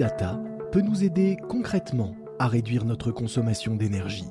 data 0.00 0.40
peut 0.72 0.80
nous 0.80 1.04
aider 1.04 1.36
concrètement 1.46 2.14
à 2.38 2.48
réduire 2.48 2.86
notre 2.86 3.12
consommation 3.12 3.74
d'énergie, 3.74 4.30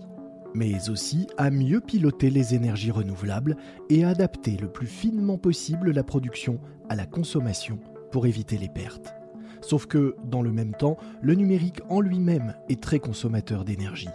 mais 0.56 0.90
aussi 0.90 1.28
à 1.38 1.52
mieux 1.52 1.79
piloter 1.79 2.31
les 2.31 2.56
énergies 2.56 2.90
renouvelables 2.90 3.56
et 3.88 4.04
à 4.04 4.10
adapter 4.10 4.58
le 4.58 4.68
plus 4.68 4.88
finement 4.88 5.38
possible 5.38 5.92
la 5.92 6.04
production 6.04 6.60
à 6.90 6.96
la 6.96 7.05
consommation 7.05 7.78
pour 8.12 8.26
éviter 8.26 8.58
les 8.58 8.68
pertes. 8.68 9.13
Sauf 9.62 9.86
que, 9.86 10.15
dans 10.26 10.42
le 10.42 10.51
même 10.51 10.74
temps, 10.74 10.97
le 11.22 11.36
numérique 11.36 11.81
en 11.88 12.01
lui-même 12.01 12.56
est 12.67 12.81
très 12.81 12.97
consommateur 12.97 13.63
d'énergie. 13.63 14.10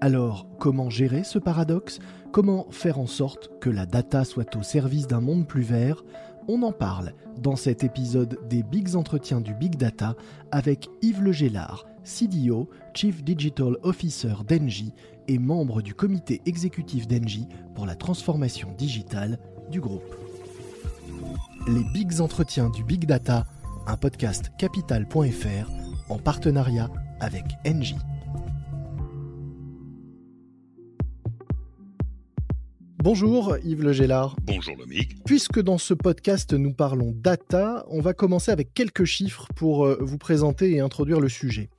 Alors, 0.00 0.46
comment 0.60 0.90
gérer 0.90 1.24
ce 1.24 1.40
paradoxe? 1.40 1.98
Comment 2.30 2.68
faire 2.70 3.00
en 3.00 3.06
sorte 3.06 3.50
que 3.60 3.68
la 3.68 3.84
data 3.84 4.24
soit 4.24 4.54
au 4.54 4.62
service 4.62 5.08
d'un 5.08 5.20
monde 5.20 5.48
plus 5.48 5.62
vert 5.62 6.04
On 6.48 6.62
en 6.62 6.72
parle 6.72 7.12
dans 7.38 7.56
cet 7.56 7.84
épisode 7.84 8.38
des 8.48 8.62
Bigs 8.62 8.96
Entretiens 8.96 9.40
du 9.40 9.54
Big 9.54 9.76
Data 9.76 10.14
avec 10.50 10.88
Yves 11.02 11.22
Le 11.22 11.32
Gélard, 11.32 11.86
CDO, 12.04 12.68
Chief 12.94 13.22
Digital 13.22 13.76
Officer 13.82 14.34
d'Engie 14.48 14.92
et 15.28 15.38
membre 15.38 15.82
du 15.82 15.94
comité 15.94 16.40
exécutif 16.46 17.06
d'Engie 17.06 17.46
pour 17.74 17.86
la 17.86 17.94
transformation 17.94 18.72
digitale 18.76 19.38
du 19.70 19.80
groupe. 19.80 20.16
Les 21.68 21.84
Bigs 21.92 22.20
Entretiens 22.20 22.70
du 22.70 22.82
Big 22.84 23.04
Data, 23.06 23.46
un 23.86 23.96
podcast 23.96 24.50
capital.fr 24.58 25.70
en 26.08 26.18
partenariat 26.18 26.88
avec 27.20 27.44
Engie. 27.66 27.96
Bonjour 33.02 33.56
Yves 33.64 33.82
Le 33.82 33.92
Gélard. 33.94 34.36
Bonjour 34.42 34.76
Lomique. 34.76 35.24
Puisque 35.24 35.58
dans 35.58 35.78
ce 35.78 35.94
podcast 35.94 36.52
nous 36.52 36.74
parlons 36.74 37.12
data, 37.16 37.86
on 37.88 38.02
va 38.02 38.12
commencer 38.12 38.52
avec 38.52 38.74
quelques 38.74 39.04
chiffres 39.04 39.48
pour 39.56 39.86
euh, 39.86 39.96
vous 40.02 40.18
présenter 40.18 40.72
et 40.72 40.80
introduire 40.80 41.18
le 41.18 41.30
sujet. 41.30 41.70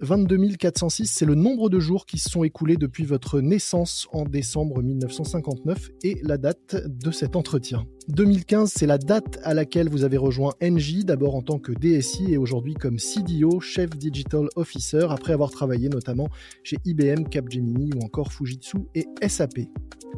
22 0.00 0.56
406, 0.56 1.06
c'est 1.06 1.24
le 1.24 1.34
nombre 1.34 1.70
de 1.70 1.80
jours 1.80 2.04
qui 2.04 2.18
se 2.18 2.28
sont 2.28 2.44
écoulés 2.44 2.76
depuis 2.76 3.04
votre 3.04 3.40
naissance 3.40 4.06
en 4.12 4.24
décembre 4.24 4.82
1959 4.82 5.88
et 6.02 6.20
la 6.22 6.36
date 6.36 6.76
de 6.86 7.10
cet 7.10 7.36
entretien. 7.36 7.86
2015, 8.08 8.72
c'est 8.72 8.86
la 8.86 8.98
date 8.98 9.40
à 9.42 9.52
laquelle 9.52 9.88
vous 9.88 10.04
avez 10.04 10.16
rejoint 10.16 10.52
Engie, 10.62 11.04
d'abord 11.04 11.34
en 11.34 11.42
tant 11.42 11.58
que 11.58 11.72
DSI 11.72 12.32
et 12.32 12.36
aujourd'hui 12.36 12.74
comme 12.74 12.98
CDO, 12.98 13.58
Chef 13.60 13.90
Digital 13.90 14.48
Officer, 14.54 15.06
après 15.10 15.32
avoir 15.32 15.50
travaillé 15.50 15.88
notamment 15.88 16.28
chez 16.62 16.76
IBM, 16.84 17.24
Capgemini 17.24 17.90
ou 17.96 18.04
encore 18.04 18.32
Fujitsu 18.32 18.78
et 18.94 19.06
SAP. 19.26 19.58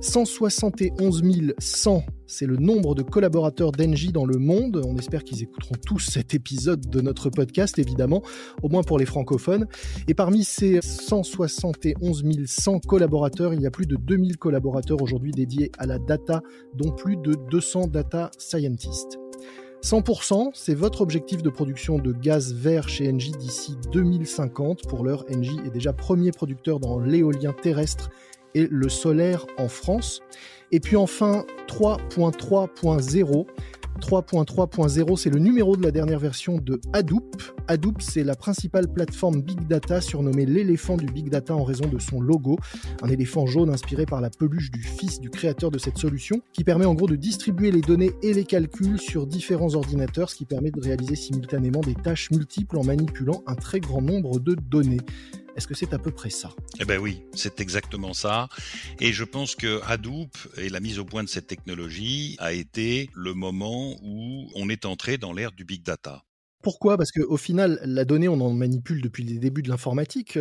171 0.00 1.22
100 1.58 2.04
c'est 2.28 2.46
le 2.46 2.56
nombre 2.56 2.94
de 2.94 3.02
collaborateurs 3.02 3.72
d'Engie 3.72 4.12
dans 4.12 4.26
le 4.26 4.38
monde. 4.38 4.82
On 4.86 4.96
espère 4.96 5.24
qu'ils 5.24 5.42
écouteront 5.42 5.76
tous 5.86 5.98
cet 5.98 6.34
épisode 6.34 6.88
de 6.88 7.00
notre 7.00 7.30
podcast, 7.30 7.78
évidemment, 7.78 8.22
au 8.62 8.68
moins 8.68 8.82
pour 8.82 8.98
les 8.98 9.06
francophones. 9.06 9.66
Et 10.08 10.14
parmi 10.14 10.44
ces 10.44 10.80
171 10.82 12.22
100 12.44 12.80
collaborateurs, 12.80 13.54
il 13.54 13.62
y 13.62 13.66
a 13.66 13.70
plus 13.70 13.86
de 13.86 13.96
2000 13.96 14.36
collaborateurs 14.36 15.00
aujourd'hui 15.00 15.32
dédiés 15.32 15.72
à 15.78 15.86
la 15.86 15.98
data, 15.98 16.42
dont 16.74 16.92
plus 16.92 17.16
de 17.16 17.34
200 17.50 17.77
data 17.86 18.30
scientists. 18.38 19.18
100%, 19.82 20.50
c'est 20.54 20.74
votre 20.74 21.02
objectif 21.02 21.42
de 21.42 21.50
production 21.50 21.98
de 21.98 22.12
gaz 22.12 22.52
vert 22.52 22.88
chez 22.88 23.08
Engie 23.10 23.32
d'ici 23.32 23.76
2050. 23.92 24.88
Pour 24.88 25.04
l'heure, 25.04 25.24
Engie 25.32 25.60
est 25.64 25.70
déjà 25.70 25.92
premier 25.92 26.32
producteur 26.32 26.80
dans 26.80 26.98
l'éolien 26.98 27.52
terrestre 27.52 28.10
et 28.54 28.66
le 28.70 28.88
solaire 28.88 29.46
en 29.56 29.68
France. 29.68 30.20
Et 30.72 30.80
puis 30.80 30.96
enfin 30.96 31.44
3.3.0. 31.68 33.46
3.3.0, 33.98 35.16
c'est 35.16 35.30
le 35.30 35.38
numéro 35.38 35.76
de 35.76 35.82
la 35.82 35.90
dernière 35.90 36.18
version 36.18 36.58
de 36.58 36.80
Hadoop. 36.92 37.42
Hadoop, 37.68 38.00
c'est 38.00 38.24
la 38.24 38.34
principale 38.34 38.88
plateforme 38.88 39.42
Big 39.42 39.66
Data 39.66 40.00
surnommée 40.00 40.46
l'éléphant 40.46 40.96
du 40.96 41.06
Big 41.06 41.28
Data 41.28 41.54
en 41.54 41.64
raison 41.64 41.86
de 41.86 41.98
son 41.98 42.20
logo, 42.20 42.56
un 43.02 43.08
éléphant 43.08 43.46
jaune 43.46 43.70
inspiré 43.70 44.06
par 44.06 44.20
la 44.20 44.30
peluche 44.30 44.70
du 44.70 44.82
fils 44.82 45.20
du 45.20 45.30
créateur 45.30 45.70
de 45.70 45.78
cette 45.78 45.98
solution, 45.98 46.40
qui 46.52 46.64
permet 46.64 46.84
en 46.84 46.94
gros 46.94 47.08
de 47.08 47.16
distribuer 47.16 47.70
les 47.70 47.80
données 47.80 48.12
et 48.22 48.32
les 48.32 48.44
calculs 48.44 48.98
sur 48.98 49.26
différents 49.26 49.74
ordinateurs, 49.74 50.30
ce 50.30 50.36
qui 50.36 50.44
permet 50.44 50.70
de 50.70 50.80
réaliser 50.80 51.16
simultanément 51.16 51.80
des 51.80 51.94
tâches 51.94 52.30
multiples 52.30 52.78
en 52.78 52.84
manipulant 52.84 53.42
un 53.46 53.54
très 53.54 53.80
grand 53.80 54.02
nombre 54.02 54.38
de 54.38 54.54
données. 54.54 55.00
Est-ce 55.58 55.66
que 55.66 55.74
c'est 55.74 55.92
à 55.92 55.98
peu 55.98 56.12
près 56.12 56.30
ça? 56.30 56.54
Eh 56.78 56.84
bien 56.84 56.98
oui, 56.98 57.20
c'est 57.34 57.60
exactement 57.60 58.14
ça. 58.14 58.48
Et 59.00 59.12
je 59.12 59.24
pense 59.24 59.56
que 59.56 59.80
Hadoop 59.84 60.30
et 60.56 60.68
la 60.68 60.78
mise 60.78 61.00
au 61.00 61.04
point 61.04 61.24
de 61.24 61.28
cette 61.28 61.48
technologie 61.48 62.36
a 62.38 62.52
été 62.52 63.10
le 63.12 63.34
moment 63.34 63.96
où 64.00 64.48
on 64.54 64.68
est 64.68 64.84
entré 64.84 65.18
dans 65.18 65.32
l'ère 65.32 65.50
du 65.50 65.64
big 65.64 65.82
data. 65.82 66.22
Pourquoi? 66.62 66.96
Parce 66.96 67.10
qu'au 67.10 67.36
final, 67.36 67.80
la 67.84 68.04
donnée, 68.04 68.28
on 68.28 68.40
en 68.40 68.52
manipule 68.52 69.02
depuis 69.02 69.24
les 69.24 69.40
débuts 69.40 69.62
de 69.62 69.68
l'informatique. 69.68 70.38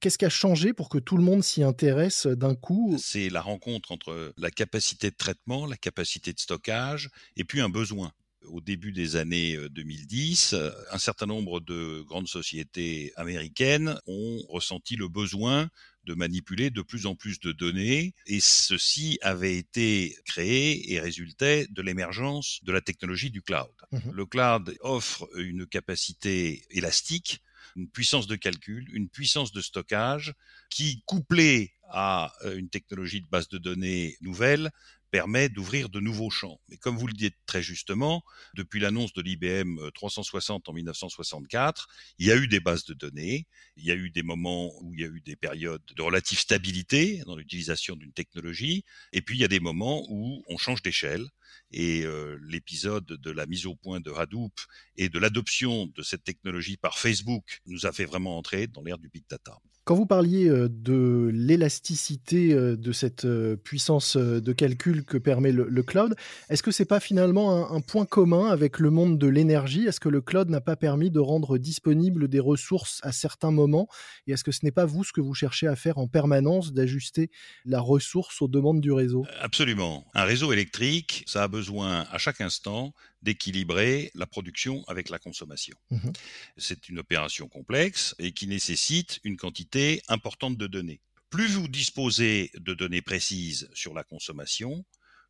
Qu'est-ce 0.00 0.18
qui 0.18 0.26
a 0.26 0.30
changé 0.30 0.74
pour 0.74 0.90
que 0.90 0.98
tout 0.98 1.16
le 1.16 1.22
monde 1.22 1.42
s'y 1.42 1.62
intéresse 1.62 2.26
d'un 2.26 2.54
coup? 2.54 2.96
C'est 2.98 3.30
la 3.30 3.40
rencontre 3.40 3.92
entre 3.92 4.34
la 4.36 4.50
capacité 4.50 5.10
de 5.10 5.16
traitement, 5.16 5.64
la 5.64 5.78
capacité 5.78 6.34
de 6.34 6.38
stockage 6.38 7.08
et 7.36 7.44
puis 7.44 7.62
un 7.62 7.70
besoin 7.70 8.12
au 8.46 8.60
début 8.60 8.92
des 8.92 9.16
années 9.16 9.58
2010, 9.70 10.54
un 10.90 10.98
certain 10.98 11.26
nombre 11.26 11.60
de 11.60 12.02
grandes 12.02 12.28
sociétés 12.28 13.12
américaines 13.16 13.98
ont 14.06 14.42
ressenti 14.48 14.96
le 14.96 15.08
besoin 15.08 15.68
de 16.04 16.14
manipuler 16.14 16.70
de 16.70 16.82
plus 16.82 17.06
en 17.06 17.14
plus 17.14 17.40
de 17.40 17.52
données 17.52 18.14
et 18.26 18.40
ceci 18.40 19.18
avait 19.22 19.56
été 19.56 20.16
créé 20.24 20.92
et 20.92 21.00
résultait 21.00 21.66
de 21.68 21.82
l'émergence 21.82 22.60
de 22.62 22.72
la 22.72 22.80
technologie 22.80 23.30
du 23.30 23.42
cloud. 23.42 23.70
Mmh 23.92 23.98
le 24.12 24.26
cloud 24.26 24.76
offre 24.80 25.28
une 25.36 25.66
capacité 25.66 26.64
élastique, 26.70 27.42
une 27.76 27.88
puissance 27.88 28.26
de 28.26 28.36
calcul, 28.36 28.88
une 28.92 29.08
puissance 29.08 29.52
de 29.52 29.60
stockage 29.60 30.34
qui, 30.68 31.02
couplée 31.06 31.74
à 31.90 32.32
une 32.56 32.68
technologie 32.68 33.20
de 33.20 33.28
base 33.28 33.48
de 33.48 33.58
données 33.58 34.16
nouvelle, 34.20 34.70
permet 35.10 35.48
d'ouvrir 35.48 35.88
de 35.88 36.00
nouveaux 36.00 36.30
champs. 36.30 36.60
Mais 36.68 36.76
comme 36.76 36.96
vous 36.96 37.06
le 37.06 37.12
dites 37.12 37.36
très 37.46 37.62
justement, 37.62 38.22
depuis 38.54 38.80
l'annonce 38.80 39.12
de 39.12 39.22
l'IBM 39.22 39.90
360 39.94 40.68
en 40.68 40.72
1964, 40.72 41.88
il 42.18 42.26
y 42.26 42.32
a 42.32 42.36
eu 42.36 42.46
des 42.48 42.60
bases 42.60 42.84
de 42.84 42.94
données, 42.94 43.46
il 43.76 43.84
y 43.84 43.90
a 43.90 43.94
eu 43.94 44.10
des 44.10 44.22
moments 44.22 44.72
où 44.82 44.94
il 44.94 45.00
y 45.00 45.04
a 45.04 45.08
eu 45.08 45.20
des 45.20 45.36
périodes 45.36 45.82
de 45.94 46.02
relative 46.02 46.38
stabilité 46.38 47.22
dans 47.26 47.36
l'utilisation 47.36 47.96
d'une 47.96 48.12
technologie, 48.12 48.84
et 49.12 49.22
puis 49.22 49.36
il 49.36 49.40
y 49.40 49.44
a 49.44 49.48
des 49.48 49.60
moments 49.60 50.06
où 50.08 50.44
on 50.48 50.56
change 50.56 50.82
d'échelle. 50.82 51.28
Et 51.72 52.04
euh, 52.04 52.38
l'épisode 52.42 53.06
de 53.06 53.30
la 53.30 53.46
mise 53.46 53.66
au 53.66 53.74
point 53.74 54.00
de 54.00 54.12
Hadoop 54.12 54.52
et 54.96 55.08
de 55.08 55.18
l'adoption 55.18 55.86
de 55.86 56.02
cette 56.02 56.22
technologie 56.22 56.76
par 56.76 56.98
Facebook 56.98 57.60
nous 57.66 57.86
a 57.86 57.92
fait 57.92 58.04
vraiment 58.04 58.38
entrer 58.38 58.68
dans 58.68 58.82
l'ère 58.82 58.98
du 58.98 59.08
big 59.08 59.24
data. 59.28 59.58
Quand 59.90 59.96
vous 59.96 60.06
parliez 60.06 60.48
euh, 60.48 60.68
de 60.70 61.32
l'élasticité 61.34 62.52
euh, 62.52 62.76
de 62.76 62.92
cette 62.92 63.24
euh, 63.24 63.56
puissance 63.56 64.16
de 64.16 64.52
calcul 64.52 65.04
que 65.04 65.18
permet 65.18 65.50
le, 65.50 65.82
cloud, 65.82 66.14
est-ce 66.48 66.62
que 66.62 66.70
c'est 66.70 66.84
pas 66.84 67.00
finalement 67.00 67.72
un, 67.72 67.80
point 67.80 68.06
commun 68.06 68.46
avec 68.46 68.78
le 68.78 68.90
monde 68.90 69.18
de 69.18 69.26
l'énergie? 69.26 69.88
Est-ce 69.88 69.98
que 69.98 70.08
le 70.08 70.20
cloud 70.20 70.48
n'a 70.48 70.60
pas 70.60 70.76
permis 70.76 71.10
de 71.10 71.18
rendre 71.18 71.58
disponibles 71.58 72.28
des 72.28 72.38
ressources 72.38 73.00
à 73.02 73.10
certains 73.10 73.50
moments? 73.50 73.88
Et 74.28 74.32
est-ce 74.32 74.44
que 74.44 74.52
ce 74.52 74.60
n'est 74.62 74.70
pas 74.70 74.84
vous 74.84 75.02
ce 75.02 75.12
que 75.12 75.20
vous 75.20 75.34
cherchez 75.34 75.66
à 75.66 75.74
faire 75.74 75.98
en 75.98 76.06
permanence, 76.06 76.72
d'ajuster 76.72 77.28
la 77.64 77.80
ressource 77.80 78.40
aux 78.42 78.48
demandes 78.48 78.80
du 78.80 78.92
réseau? 78.92 79.24
Absolument. 79.40 80.06
Un 80.14 80.22
réseau 80.22 80.52
électrique, 80.52 81.24
ça 81.26 81.42
a 81.42 81.48
besoin 81.48 82.06
à 82.12 82.18
chaque 82.18 82.40
instant 82.40 82.94
d'équilibrer 83.22 84.10
la 84.14 84.26
production 84.26 84.84
avec 84.88 85.08
la 85.08 85.18
consommation. 85.18 85.76
Mmh 85.90 86.10
C'est 86.56 86.88
une 86.88 86.98
opération 86.98 87.48
complexe 87.48 88.14
et 88.18 88.32
qui 88.32 88.46
nécessite 88.46 89.20
une 89.24 89.36
quantité 89.36 90.02
importante 90.08 90.56
de 90.56 90.66
données. 90.66 91.00
Plus 91.28 91.54
vous 91.54 91.68
disposez 91.68 92.50
de 92.54 92.74
données 92.74 93.02
précises 93.02 93.68
sur 93.72 93.94
la 93.94 94.02
consommation, 94.02 94.84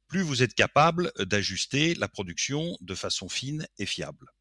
plus 0.09 0.23
vous 0.23 0.43
êtes 0.43 0.55
capable 0.55 1.12
d'ajuster 1.19 1.95
la 1.95 2.09
production 2.09 2.77
de 2.81 2.95
façon 2.95 3.28
fine 3.28 3.67
et 3.78 3.87
fiable. 3.87 4.33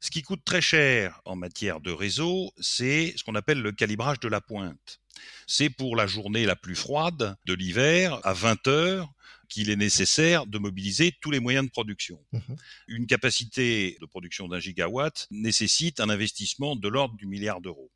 Ce 0.00 0.10
qui 0.10 0.22
coûte 0.22 0.44
très 0.44 0.60
cher 0.60 1.20
en 1.24 1.36
matière 1.36 1.80
de 1.80 1.90
réseau, 1.90 2.52
c'est 2.60 3.14
ce 3.16 3.24
qu'on 3.24 3.34
appelle 3.34 3.60
le 3.60 3.72
calibrage 3.72 4.20
de 4.20 4.28
la 4.28 4.40
pointe. 4.40 5.00
C'est 5.46 5.70
pour 5.70 5.96
la 5.96 6.06
journée 6.06 6.46
la 6.46 6.56
plus 6.56 6.76
froide 6.76 7.36
de 7.44 7.54
l'hiver, 7.54 8.20
à 8.24 8.32
20 8.32 8.66
heures, 8.68 9.12
qu'il 9.48 9.70
est 9.70 9.76
nécessaire 9.76 10.46
de 10.46 10.58
mobiliser 10.58 11.12
tous 11.20 11.30
les 11.30 11.40
moyens 11.40 11.66
de 11.66 11.70
production. 11.70 12.24
Mmh 12.32 12.54
Une 12.88 13.06
capacité 13.06 13.96
de 14.00 14.06
production 14.06 14.48
d'un 14.48 14.60
gigawatt 14.60 15.26
nécessite 15.30 16.00
un 16.00 16.08
investissement 16.08 16.76
de 16.76 16.88
l'ordre 16.88 17.16
du 17.16 17.26
milliard 17.26 17.60
d'euros. 17.60 17.90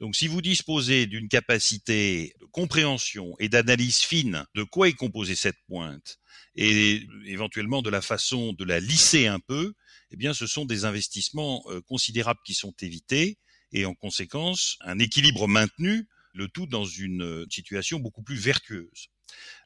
Donc 0.00 0.16
si 0.16 0.28
vous 0.28 0.42
disposez 0.42 1.06
d'une 1.06 1.28
capacité 1.28 2.34
de 2.40 2.44
compréhension 2.46 3.34
et 3.38 3.48
d'analyse 3.48 3.98
fine 3.98 4.44
de 4.54 4.62
quoi 4.62 4.88
est 4.88 4.94
composée 4.94 5.36
cette 5.36 5.58
pointe 5.66 6.18
et 6.54 7.06
éventuellement 7.24 7.82
de 7.82 7.90
la 7.90 8.02
façon 8.02 8.52
de 8.52 8.64
la 8.64 8.80
lisser 8.80 9.26
un 9.26 9.40
peu, 9.40 9.74
eh 10.10 10.16
bien 10.16 10.34
ce 10.34 10.46
sont 10.46 10.64
des 10.64 10.84
investissements 10.84 11.64
euh, 11.68 11.80
considérables 11.82 12.40
qui 12.44 12.54
sont 12.54 12.74
évités 12.80 13.38
et 13.72 13.86
en 13.86 13.94
conséquence 13.94 14.76
un 14.80 14.98
équilibre 14.98 15.48
maintenu, 15.48 16.06
le 16.34 16.48
tout 16.48 16.66
dans 16.66 16.84
une 16.84 17.46
situation 17.50 17.98
beaucoup 17.98 18.22
plus 18.22 18.36
vertueuse. 18.36 19.08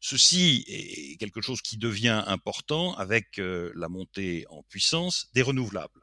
Ceci 0.01 0.65
est 0.69 1.17
quelque 1.19 1.41
chose 1.41 1.63
qui 1.63 1.79
devient 1.79 2.23
important 2.27 2.95
avec 2.95 3.39
euh, 3.39 3.73
la 3.75 3.89
montée 3.89 4.45
en 4.51 4.63
puissance 4.65 5.29
des 5.35 5.43
renouvelables. 5.43 6.01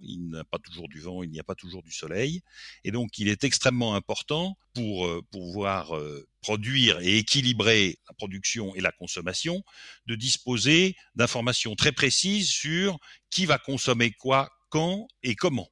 Il 0.00 0.30
n'y 0.30 0.38
a 0.38 0.44
pas 0.44 0.58
toujours 0.58 0.88
du 0.88 1.00
vent, 1.00 1.22
il 1.22 1.30
n'y 1.30 1.40
a 1.40 1.44
pas 1.44 1.54
toujours 1.54 1.82
du 1.82 1.92
soleil. 1.92 2.42
Et 2.84 2.90
donc, 2.90 3.18
il 3.18 3.28
est 3.28 3.44
extrêmement 3.44 3.94
important 3.94 4.56
pour 4.74 5.06
euh, 5.06 5.22
pouvoir 5.30 5.96
euh, 5.96 6.26
produire 6.40 7.00
et 7.00 7.18
équilibrer 7.18 7.98
la 8.08 8.14
production 8.14 8.74
et 8.74 8.80
la 8.80 8.92
consommation, 8.92 9.62
de 10.06 10.14
disposer 10.14 10.96
d'informations 11.14 11.74
très 11.74 11.92
précises 11.92 12.48
sur 12.48 12.98
qui 13.30 13.46
va 13.46 13.58
consommer 13.58 14.12
quoi, 14.12 14.50
quand 14.68 15.08
et 15.22 15.34
comment. 15.34 15.68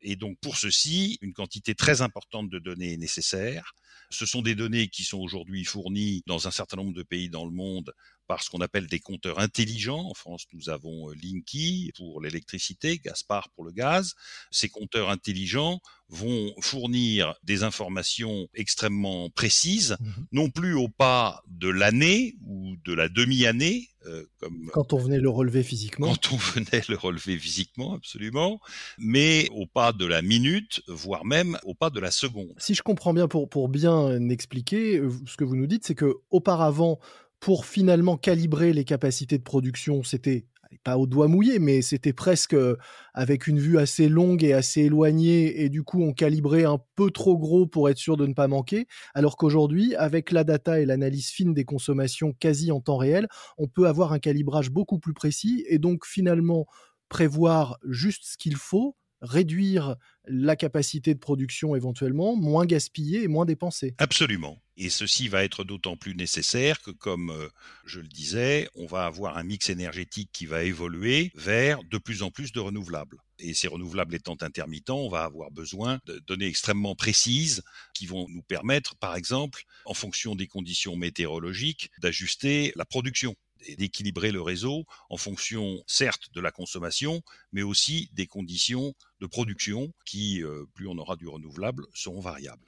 Et 0.00 0.16
donc 0.16 0.38
pour 0.40 0.56
ceci, 0.56 1.18
une 1.20 1.32
quantité 1.32 1.74
très 1.74 2.02
importante 2.02 2.48
de 2.50 2.58
données 2.58 2.94
est 2.94 2.98
nécessaire. 2.98 3.74
Ce 4.10 4.26
sont 4.26 4.42
des 4.42 4.54
données 4.54 4.88
qui 4.88 5.04
sont 5.04 5.18
aujourd'hui 5.18 5.64
fournies 5.64 6.22
dans 6.26 6.48
un 6.48 6.50
certain 6.50 6.76
nombre 6.76 6.94
de 6.94 7.02
pays 7.02 7.28
dans 7.28 7.44
le 7.44 7.50
monde 7.50 7.92
par 8.28 8.42
ce 8.42 8.50
qu'on 8.50 8.60
appelle 8.60 8.86
des 8.86 9.00
compteurs 9.00 9.40
intelligents. 9.40 10.04
En 10.08 10.14
France, 10.14 10.44
nous 10.52 10.68
avons 10.68 11.10
euh, 11.10 11.14
Linky 11.14 11.90
pour 11.96 12.20
l'électricité, 12.20 12.98
Gaspard 12.98 13.48
pour 13.48 13.64
le 13.64 13.72
gaz. 13.72 14.14
Ces 14.50 14.68
compteurs 14.68 15.08
intelligents 15.08 15.80
vont 16.10 16.54
fournir 16.60 17.34
des 17.42 17.62
informations 17.64 18.48
extrêmement 18.54 19.30
précises, 19.30 19.96
mmh 20.00 20.06
non 20.30 20.50
plus 20.50 20.74
au 20.74 20.88
pas 20.88 21.42
de 21.48 21.68
l'année 21.68 22.36
ou 22.46 22.76
de 22.84 22.92
la 22.92 23.08
demi-année, 23.08 23.88
euh, 24.06 24.24
comme 24.40 24.70
quand 24.72 24.92
on 24.92 24.98
venait 24.98 25.20
le 25.20 25.30
relever 25.30 25.62
physiquement. 25.62 26.08
Quand 26.08 26.32
on 26.32 26.36
venait 26.36 26.82
le 26.88 26.96
relever 26.96 27.38
physiquement, 27.38 27.94
absolument, 27.94 28.60
mais 28.98 29.48
au 29.52 29.66
pas 29.66 29.92
de 29.92 30.04
la 30.04 30.20
minute, 30.20 30.82
voire 30.86 31.24
même 31.24 31.58
au 31.64 31.74
pas 31.74 31.90
de 31.90 31.98
la 31.98 32.10
seconde. 32.10 32.54
Si 32.58 32.74
je 32.74 32.82
comprends 32.82 33.14
bien, 33.14 33.26
pour, 33.26 33.48
pour 33.48 33.68
bien 33.68 34.28
expliquer, 34.28 34.98
euh, 34.98 35.10
ce 35.26 35.36
que 35.36 35.44
vous 35.44 35.56
nous 35.56 35.66
dites, 35.66 35.86
c'est 35.86 35.94
que 35.94 36.16
auparavant, 36.30 36.98
pour 37.40 37.66
finalement 37.66 38.16
calibrer 38.16 38.72
les 38.72 38.84
capacités 38.84 39.38
de 39.38 39.42
production, 39.42 40.02
c'était 40.02 40.46
pas 40.84 40.98
au 40.98 41.06
doigt 41.06 41.28
mouillé, 41.28 41.58
mais 41.58 41.80
c'était 41.80 42.12
presque 42.12 42.54
avec 43.14 43.46
une 43.46 43.58
vue 43.58 43.78
assez 43.78 44.08
longue 44.08 44.44
et 44.44 44.52
assez 44.52 44.82
éloignée, 44.82 45.62
et 45.62 45.70
du 45.70 45.82
coup 45.82 46.02
on 46.02 46.12
calibrait 46.12 46.64
un 46.64 46.78
peu 46.94 47.10
trop 47.10 47.38
gros 47.38 47.66
pour 47.66 47.88
être 47.88 47.96
sûr 47.96 48.18
de 48.18 48.26
ne 48.26 48.34
pas 48.34 48.48
manquer, 48.48 48.86
alors 49.14 49.36
qu'aujourd'hui, 49.38 49.94
avec 49.96 50.30
la 50.30 50.44
data 50.44 50.78
et 50.78 50.84
l'analyse 50.84 51.28
fine 51.28 51.54
des 51.54 51.64
consommations 51.64 52.34
quasi 52.38 52.70
en 52.70 52.80
temps 52.80 52.98
réel, 52.98 53.28
on 53.56 53.66
peut 53.66 53.86
avoir 53.86 54.12
un 54.12 54.18
calibrage 54.18 54.70
beaucoup 54.70 54.98
plus 54.98 55.14
précis, 55.14 55.64
et 55.68 55.78
donc 55.78 56.04
finalement 56.04 56.66
prévoir 57.08 57.78
juste 57.88 58.24
ce 58.26 58.36
qu'il 58.36 58.56
faut, 58.56 58.94
réduire 59.20 59.96
la 60.26 60.56
capacité 60.56 61.14
de 61.14 61.18
production 61.18 61.74
éventuellement, 61.74 62.36
moins 62.36 62.66
gaspiller 62.66 63.22
et 63.22 63.28
moins 63.28 63.44
dépenser. 63.44 63.94
Absolument. 63.98 64.62
Et 64.76 64.90
ceci 64.90 65.26
va 65.26 65.42
être 65.42 65.64
d'autant 65.64 65.96
plus 65.96 66.14
nécessaire 66.14 66.80
que, 66.82 66.92
comme 66.92 67.30
euh, 67.30 67.48
je 67.84 67.98
le 67.98 68.06
disais, 68.06 68.68
on 68.76 68.86
va 68.86 69.06
avoir 69.06 69.36
un 69.36 69.42
mix 69.42 69.70
énergétique 69.70 70.30
qui 70.32 70.46
va 70.46 70.62
évoluer 70.62 71.32
vers 71.34 71.82
de 71.82 71.98
plus 71.98 72.22
en 72.22 72.30
plus 72.30 72.52
de 72.52 72.60
renouvelables. 72.60 73.16
Et 73.40 73.54
ces 73.54 73.66
renouvelables 73.66 74.14
étant 74.14 74.36
intermittents, 74.40 74.98
on 74.98 75.08
va 75.08 75.24
avoir 75.24 75.50
besoin 75.50 75.98
de 76.06 76.20
données 76.26 76.46
extrêmement 76.46 76.94
précises 76.94 77.62
qui 77.94 78.06
vont 78.06 78.28
nous 78.28 78.42
permettre, 78.42 78.96
par 78.96 79.16
exemple, 79.16 79.64
en 79.84 79.94
fonction 79.94 80.36
des 80.36 80.46
conditions 80.46 80.96
météorologiques, 80.96 81.90
d'ajuster 82.00 82.72
la 82.76 82.84
production 82.84 83.34
et 83.66 83.76
d'équilibrer 83.76 84.30
le 84.30 84.40
réseau 84.40 84.84
en 85.10 85.16
fonction, 85.16 85.82
certes, 85.86 86.32
de 86.32 86.40
la 86.40 86.52
consommation, 86.52 87.22
mais 87.52 87.62
aussi 87.62 88.10
des 88.12 88.26
conditions 88.26 88.94
de 89.20 89.26
production 89.26 89.90
qui, 90.04 90.42
euh, 90.42 90.64
plus 90.74 90.86
on 90.86 90.96
aura 90.98 91.16
du 91.16 91.26
renouvelable, 91.26 91.84
seront 91.92 92.20
variables. 92.20 92.62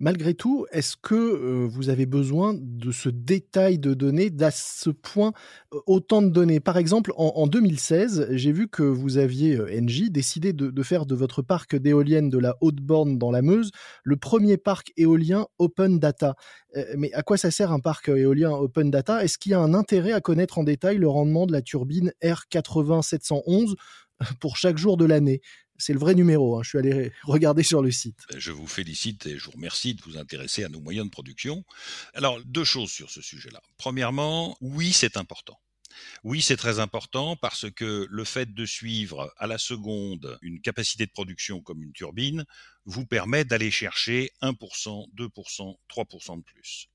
Malgré 0.00 0.34
tout, 0.34 0.66
est-ce 0.70 0.96
que 0.96 1.14
euh, 1.14 1.66
vous 1.66 1.88
avez 1.88 2.04
besoin 2.04 2.54
de 2.54 2.92
ce 2.92 3.08
détail 3.08 3.78
de 3.78 3.94
données, 3.94 4.28
d'à 4.28 4.50
ce 4.50 4.90
point 4.90 5.32
euh, 5.72 5.78
autant 5.86 6.20
de 6.20 6.28
données? 6.28 6.60
Par 6.60 6.76
exemple, 6.76 7.12
en, 7.16 7.46
2016, 7.46 8.28
j'ai 8.32 8.52
vu 8.52 8.68
que 8.68 8.82
vous 8.82 9.16
aviez, 9.16 9.56
NJ, 9.56 10.10
décidé 10.10 10.52
de, 10.52 10.70
de, 10.70 10.82
faire 10.82 11.06
de 11.06 11.14
votre 11.14 11.42
parc 11.42 11.76
d'éoliennes 11.76 12.28
de 12.28 12.38
la 12.38 12.56
Haute-Borne 12.60 13.18
dans 13.18 13.30
la 13.30 13.42
Meuse 13.42 13.70
le 14.02 14.16
premier 14.16 14.56
parc 14.56 14.92
éolien 14.96 15.46
open 15.58 15.98
data. 15.98 16.34
mais 16.96 17.12
à 17.12 17.22
quoi 17.22 17.36
ça 17.36 17.50
sert 17.50 17.72
un 17.72 17.80
parc 17.80 18.08
éolien 18.08 18.50
open 18.52 18.90
data? 18.90 19.22
Est-ce 19.24 19.38
qu'il 19.38 19.52
y 19.52 19.54
a 19.54 19.60
un 19.60 19.74
intérêt 19.74 20.12
à 20.12 20.20
connaître 20.20 20.58
en 20.58 20.64
détail 20.64 20.98
le 20.98 21.08
rendement 21.08 21.46
de 21.46 21.52
la 21.52 21.62
turbine 21.62 22.12
R80711 22.22 23.74
pour 24.40 24.56
chaque 24.56 24.78
jour 24.78 24.96
de 24.96 25.04
l'année? 25.04 25.40
C'est 25.76 25.92
le 25.92 25.98
vrai 25.98 26.14
numéro, 26.14 26.56
hein. 26.56 26.62
je 26.62 26.68
suis 26.68 26.78
allé 26.78 27.12
regarder 27.24 27.62
sur 27.62 27.82
le 27.82 27.90
site. 27.90 28.18
Ben, 28.30 28.38
je 28.38 28.52
vous 28.52 28.66
félicite 28.66 29.26
et 29.26 29.38
je 29.38 29.44
vous 29.44 29.52
remercie 29.52 29.94
de 29.94 30.02
vous 30.02 30.16
intéresser 30.16 30.64
à 30.64 30.68
nos 30.68 30.80
moyens 30.80 31.06
de 31.06 31.10
production. 31.10 31.64
Alors, 32.14 32.40
deux 32.44 32.64
choses 32.64 32.90
sur 32.90 33.10
ce 33.10 33.20
sujet-là. 33.20 33.60
Premièrement, 33.76 34.56
oui, 34.60 34.92
c'est 34.92 35.16
important. 35.16 35.58
Oui, 36.22 36.42
c'est 36.42 36.56
très 36.56 36.78
important 36.80 37.36
parce 37.36 37.70
que 37.70 38.06
le 38.10 38.24
fait 38.24 38.52
de 38.52 38.66
suivre 38.66 39.32
à 39.36 39.46
la 39.46 39.58
seconde 39.58 40.38
une 40.42 40.60
capacité 40.60 41.06
de 41.06 41.12
production 41.12 41.60
comme 41.60 41.82
une 41.82 41.92
turbine 41.92 42.44
vous 42.84 43.06
permet 43.06 43.44
d'aller 43.44 43.70
chercher 43.70 44.30
1%, 44.42 45.06
2%, 45.14 45.76
3% 45.88 46.38
de 46.38 46.42
plus. 46.42 46.88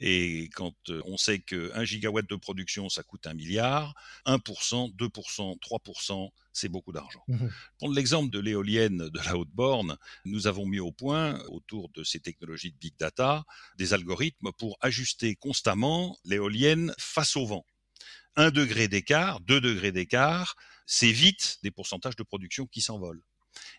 Et 0.00 0.50
quand 0.54 0.74
euh, 0.90 1.00
on 1.04 1.16
sait 1.16 1.40
qu'un 1.40 1.84
gigawatt 1.84 2.28
de 2.28 2.36
production, 2.36 2.88
ça 2.88 3.02
coûte 3.02 3.26
un 3.26 3.34
milliard, 3.34 3.94
1%, 4.26 4.94
2%, 4.94 5.58
3%, 5.60 6.30
c'est 6.52 6.68
beaucoup 6.68 6.92
d'argent. 6.92 7.22
Mmh 7.28 7.48
Pour 7.78 7.92
l'exemple 7.92 8.30
de 8.30 8.38
l'éolienne 8.38 9.08
de 9.08 9.20
la 9.24 9.36
haute 9.36 9.50
borne, 9.50 9.96
nous 10.24 10.46
avons 10.46 10.66
mis 10.66 10.80
au 10.80 10.92
point, 10.92 11.38
autour 11.48 11.90
de 11.90 12.02
ces 12.02 12.20
technologies 12.20 12.72
de 12.72 12.78
big 12.78 12.96
data, 12.98 13.44
des 13.76 13.92
algorithmes 13.92 14.52
pour 14.58 14.76
ajuster 14.80 15.36
constamment 15.36 16.16
l'éolienne 16.24 16.94
face 16.98 17.36
au 17.36 17.46
vent. 17.46 17.66
Un 18.36 18.50
degré 18.50 18.88
d'écart, 18.88 19.40
deux 19.40 19.60
degrés 19.60 19.92
d'écart, 19.92 20.56
c'est 20.86 21.12
vite 21.12 21.58
des 21.62 21.70
pourcentages 21.70 22.16
de 22.16 22.22
production 22.22 22.66
qui 22.66 22.80
s'envolent. 22.80 23.22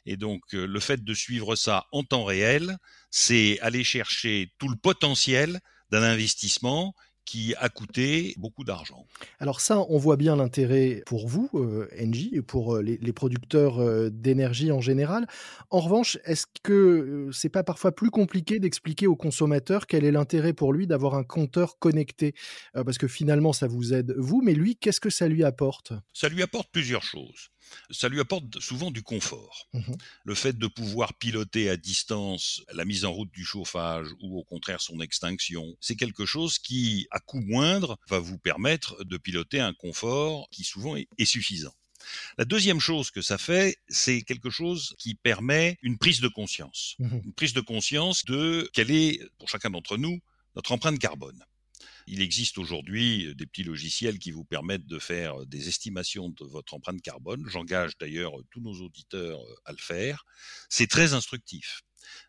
Et 0.06 0.18
donc, 0.18 0.42
euh, 0.54 0.66
le 0.66 0.80
fait 0.80 1.04
de 1.04 1.14
suivre 1.14 1.56
ça 1.56 1.86
en 1.92 2.04
temps 2.04 2.26
réel, 2.26 2.78
c'est 3.12 3.60
aller 3.60 3.84
chercher 3.84 4.52
tout 4.58 4.70
le 4.70 4.76
potentiel 4.76 5.60
d'un 5.92 6.04
investissement 6.04 6.94
qui 7.28 7.54
a 7.60 7.68
coûté 7.68 8.34
beaucoup 8.38 8.64
d'argent. 8.64 9.06
Alors 9.40 9.60
ça, 9.60 9.80
on 9.90 9.98
voit 9.98 10.16
bien 10.16 10.38
l'intérêt 10.38 11.04
pour 11.06 11.28
vous, 11.28 11.50
euh, 11.56 11.90
Engie, 12.02 12.32
et 12.32 12.42
pour 12.42 12.78
euh, 12.78 12.82
les, 12.82 13.14
producteurs 13.14 13.80
euh, 13.80 14.10
d'énergie 14.10 14.72
en 14.72 14.80
général. 14.80 15.28
En 15.70 15.82
revanche, 15.82 16.18
est-ce 16.24 16.46
que 16.64 17.30
c'est 17.34 17.50
pas 17.50 17.64
parfois 17.64 17.92
plus 17.92 18.12
compliqué 18.12 18.60
d'expliquer 18.60 19.08
au 19.08 19.18
consommateur 19.18 19.88
quel 19.88 20.06
est 20.06 20.12
l'intérêt 20.12 20.54
pour 20.54 20.72
lui 20.72 20.88
d'avoir 20.88 21.16
un 21.16 21.26
compteur 21.26 21.78
connecté 21.80 22.34
Parce 22.74 22.98
que 22.98 23.10
finalement, 23.10 23.52
ça 23.52 23.68
vous 23.68 23.94
aide 23.94 24.16
vous, 24.18 24.42
mais 24.42 24.54
lui, 24.54 24.78
qu'est-ce 24.78 25.02
que 25.02 25.10
ça 25.10 25.28
lui 25.28 25.44
apporte? 25.44 25.92
Ça 26.14 26.30
lui 26.30 26.42
apporte 26.42 26.70
plusieurs 26.72 27.04
choses 27.04 27.50
ça 27.90 28.10
lui 28.10 28.20
apporte 28.20 28.60
souvent 28.60 28.92
du 28.92 29.04
confort. 29.04 29.68
Mmh 29.74 29.94
Le 30.24 30.36
fait 30.36 30.58
de 30.58 30.68
pouvoir 30.68 31.14
piloter 31.16 31.70
à 31.70 31.78
distance 31.78 32.62
la 32.74 32.86
mise 32.86 33.06
en 33.06 33.12
route 33.12 33.32
du 33.32 33.46
chauffage 33.46 34.08
ou 34.22 34.38
au 34.38 34.44
contraire 34.44 34.82
son 34.82 35.00
extinction, 35.00 35.76
c'est 35.80 35.96
quelque 35.96 36.26
chose 36.26 36.60
qui, 36.60 37.08
à 37.12 37.20
coût 37.20 37.42
moindre, 37.42 37.98
va 38.10 38.20
vous 38.20 38.38
permettre 38.38 39.04
de 39.04 39.18
piloter 39.18 39.60
un 39.60 39.74
confort 39.74 40.50
qui 40.52 40.64
souvent 40.64 40.96
est, 40.96 41.26
suffisant. 41.26 41.74
La 42.38 42.46
deuxième 42.46 42.80
chose 42.80 43.12
que 43.12 43.22
ça 43.22 43.38
fait, 43.38 43.78
c'est 43.90 44.22
quelque 44.22 44.50
chose 44.50 44.96
qui 44.98 45.16
permet 45.16 45.78
une 45.82 45.98
prise 45.98 46.22
de 46.22 46.28
conscience. 46.28 46.96
Mmh 47.00 47.18
une 47.26 47.34
prise 47.34 47.54
de 47.54 47.62
conscience 47.62 48.26
de 48.26 48.70
quelle 48.74 48.92
est, 48.92 49.22
pour 49.38 49.50
chacun 49.50 49.70
d'entre 49.70 49.98
nous, 49.98 50.20
notre 50.56 50.72
empreinte 50.72 51.00
carbone. 51.00 51.44
Il 52.10 52.22
existe 52.22 52.58
aujourd'hui 52.58 53.36
des 53.36 53.46
petits 53.46 53.64
logiciels 53.64 54.18
qui 54.18 54.32
vous 54.32 54.46
permettent 54.46 54.88
de 54.88 54.98
faire 54.98 55.46
des 55.46 55.68
estimations 55.68 56.30
de 56.30 56.46
votre 56.46 56.74
empreinte 56.74 57.02
carbone. 57.02 57.44
J'engage 57.50 57.98
d'ailleurs 57.98 58.32
tous 58.50 58.62
nos 58.62 58.76
auditeurs 58.76 59.40
à 59.66 59.74
le 59.74 59.78
faire. 59.78 60.26
C'est 60.70 60.88
très 60.88 61.14
instructif. 61.14 61.82